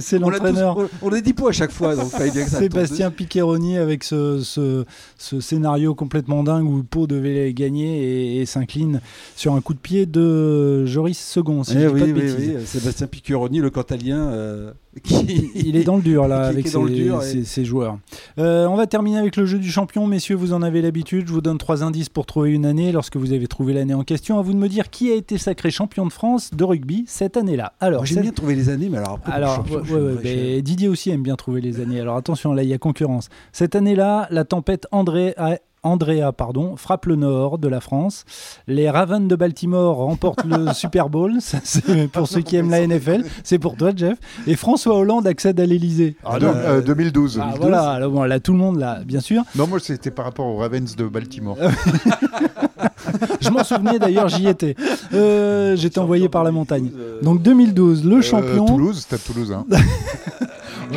C'est 0.00 0.18
l'entraîneur. 0.18 0.76
On, 1.02 1.08
les 1.10 1.22
dit 1.22 1.32
pas 1.32 1.48
à 1.48 1.52
chaque 1.52 1.72
fois. 1.72 1.96
Donc 1.96 2.10
Sébastien 2.46 3.10
Piccheroni 3.10 3.76
avec 3.76 4.04
ce, 4.04 4.40
ce, 4.42 5.40
scénario 5.40 5.94
complètement 5.94 6.42
dingue 6.42 6.66
où 6.66 6.82
Pau 6.82 7.06
devait 7.06 7.52
gagner 7.52 8.40
et, 8.40 8.46
s'incline 8.46 9.00
sur 9.36 9.54
un 9.54 9.60
coup 9.60 9.74
de 9.74 9.78
pied 9.78 10.06
de 10.06 10.84
Joris 10.86 11.18
Second. 11.18 11.64
Si 11.64 11.76
eh 11.76 11.86
oui, 11.86 12.02
oui, 12.04 12.12
oui, 12.38 12.54
Sébastien 12.64 13.06
Piccheroni, 13.06 13.60
le 13.60 13.70
cantalien. 13.70 14.28
Euh, 14.28 14.72
il 15.10 15.76
est 15.76 15.84
dans 15.84 15.96
le 15.96 16.02
dur 16.02 16.28
là 16.28 16.42
avec 16.46 16.68
ses, 16.68 17.64
joueurs. 17.64 17.98
Euh, 18.38 18.66
on 18.66 18.76
va 18.76 18.86
terminer 18.86 19.18
avec 19.18 19.36
le 19.36 19.46
jeu 19.46 19.58
du 19.58 19.70
champion, 19.70 20.06
messieurs. 20.06 20.36
Vous 20.36 20.52
en 20.52 20.62
avez 20.62 20.82
l'habitude. 20.82 21.26
Je 21.26 21.32
vous 21.32 21.40
donne 21.40 21.58
trois 21.58 21.82
indices 21.82 22.08
pour 22.08 22.26
trouver 22.26 22.52
une 22.52 22.66
année. 22.66 22.92
Lorsque 22.92 23.16
vous 23.16 23.32
avez 23.32 23.46
trouvé 23.46 23.74
l'année 23.74 23.94
en 23.94 24.04
question, 24.04 24.38
à 24.38 24.42
vous 24.42 24.52
de 24.52 24.58
me 24.58 24.68
dire 24.68 24.90
qui 24.90 25.10
a 25.10 25.14
été 25.14 25.38
sacré 25.38 25.70
champion 25.70 26.06
de 26.06 26.12
France 26.12 26.54
de 26.54 26.64
rugby 26.64 27.04
cette 27.06 27.36
année-là. 27.36 27.72
Alors, 27.80 28.06
j'aime 28.06 28.22
bien 28.22 28.32
trouver 28.32 28.54
les 28.54 28.68
années, 28.68 28.88
mais 28.88 28.98
alors 28.98 29.03
après, 29.12 29.32
alors 29.32 29.64
Didier 30.62 30.88
aussi 30.88 31.10
aime 31.10 31.22
bien 31.22 31.36
trouver 31.36 31.60
les 31.60 31.80
années. 31.80 32.00
Alors 32.00 32.16
attention, 32.16 32.52
là 32.52 32.62
il 32.62 32.68
y 32.68 32.74
a 32.74 32.78
concurrence. 32.78 33.28
Cette 33.52 33.76
année-là, 33.76 34.26
la 34.30 34.44
tempête 34.44 34.86
André 34.90 35.34
a 35.36 35.58
Andrea 35.84 36.32
pardon, 36.32 36.76
frappe 36.76 37.06
le 37.06 37.16
nord 37.16 37.58
de 37.58 37.68
la 37.68 37.80
France. 37.80 38.24
Les 38.66 38.90
Ravens 38.90 39.28
de 39.28 39.36
Baltimore 39.36 39.96
remportent 39.96 40.44
le 40.44 40.72
Super 40.74 41.08
Bowl. 41.08 41.34
C'est 41.40 42.08
pour 42.08 42.26
ceux 42.26 42.40
qui 42.40 42.56
aiment 42.56 42.70
la 42.70 42.86
NFL. 42.86 43.24
C'est 43.42 43.58
pour 43.58 43.76
toi, 43.76 43.90
Jeff. 43.94 44.18
Et 44.46 44.56
François 44.56 44.96
Hollande 44.96 45.26
accède 45.26 45.60
à 45.60 45.66
l'Elysée. 45.66 46.16
Ah, 46.24 46.38
2012. 46.38 47.40
Ah, 47.42 47.54
voilà, 47.60 48.00
là, 48.26 48.40
tout 48.40 48.52
le 48.52 48.58
monde, 48.58 48.78
là, 48.78 49.00
bien 49.04 49.20
sûr. 49.20 49.42
Non, 49.54 49.66
moi, 49.66 49.78
c'était 49.80 50.10
par 50.10 50.24
rapport 50.24 50.46
aux 50.46 50.56
Ravens 50.56 50.96
de 50.96 51.06
Baltimore. 51.06 51.56
Je 53.40 53.50
m'en 53.50 53.64
souvenais 53.64 53.98
d'ailleurs, 53.98 54.28
j'y 54.28 54.48
étais. 54.48 54.74
Euh, 55.12 55.76
j'étais 55.76 55.98
envoyé 55.98 56.28
par 56.28 56.44
la 56.44 56.50
montagne. 56.50 56.90
Donc 57.22 57.42
2012, 57.42 58.04
le 58.04 58.16
euh, 58.16 58.22
champion. 58.22 58.64
Toulouse, 58.64 59.06
c'était 59.08 59.22
Toulouse. 59.22 59.52
Hein. 59.52 59.66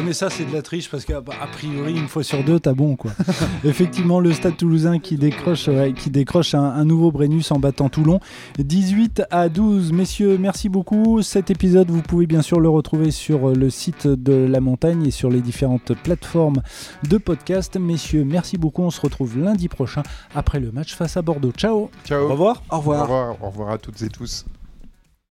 mais 0.04 0.14
ça, 0.14 0.30
c'est 0.30 0.46
de 0.46 0.54
la 0.54 0.62
triche 0.62 0.90
parce 0.90 1.06
qu'a 1.06 1.22
priori, 1.22 1.98
une 1.98 2.08
fois 2.08 2.24
sur 2.24 2.44
deux, 2.44 2.60
t'as 2.60 2.74
bon. 2.74 2.96
quoi. 2.96 3.12
Effectivement, 3.64 4.20
le 4.20 4.34
Stade 4.34 4.58
toulousain 4.58 5.00
qui 5.00 5.18
décroche, 5.18 5.70
qui 5.96 6.10
décroche 6.10 6.54
un, 6.54 6.86
nouveau 6.86 7.12
Brennus 7.12 7.52
en 7.52 7.60
battant 7.60 7.90
Toulon. 7.90 8.20
18 8.60 9.24
à 9.32 9.50
12. 9.50 9.92
Messieurs, 9.94 10.38
merci 10.40 10.70
beaucoup. 10.70 11.22
Cet 11.22 11.52
épisode, 11.52 11.90
vous 11.90 12.02
pouvez 12.02 12.28
bien 12.28 12.42
sûr 12.42 12.60
le 12.60 12.70
retrouver 12.70 13.12
sur 13.12 13.50
le 13.50 13.70
site 13.70 14.08
de 14.08 14.34
La 14.34 14.60
Montagne 14.60 15.06
et 15.06 15.12
sur 15.12 15.30
les 15.30 15.42
différentes 15.42 15.94
plateformes 15.94 16.62
de 17.10 17.18
podcast. 17.18 17.78
Messieurs, 17.78 18.24
merci 18.26 18.58
beaucoup. 18.58 18.84
On 18.84 18.92
se 18.92 19.02
retrouve 19.02 19.38
lundi 19.38 19.68
prochain 19.68 20.04
après 20.36 20.60
le 20.60 20.72
match 20.72 20.96
face 20.96 21.18
à 21.18 21.22
Bordeaux. 21.22 21.52
Ciao. 21.52 21.90
Ciao. 22.06 22.26
Au 22.26 22.30
revoir. 22.30 22.64
Au 22.70 22.78
revoir. 22.78 23.00
Au 23.00 23.04
revoir, 23.04 23.44
Au 23.44 23.50
revoir 23.50 23.70
à 23.72 23.78
toutes 23.78 24.02
et 24.02 24.10
tous. 24.10 24.46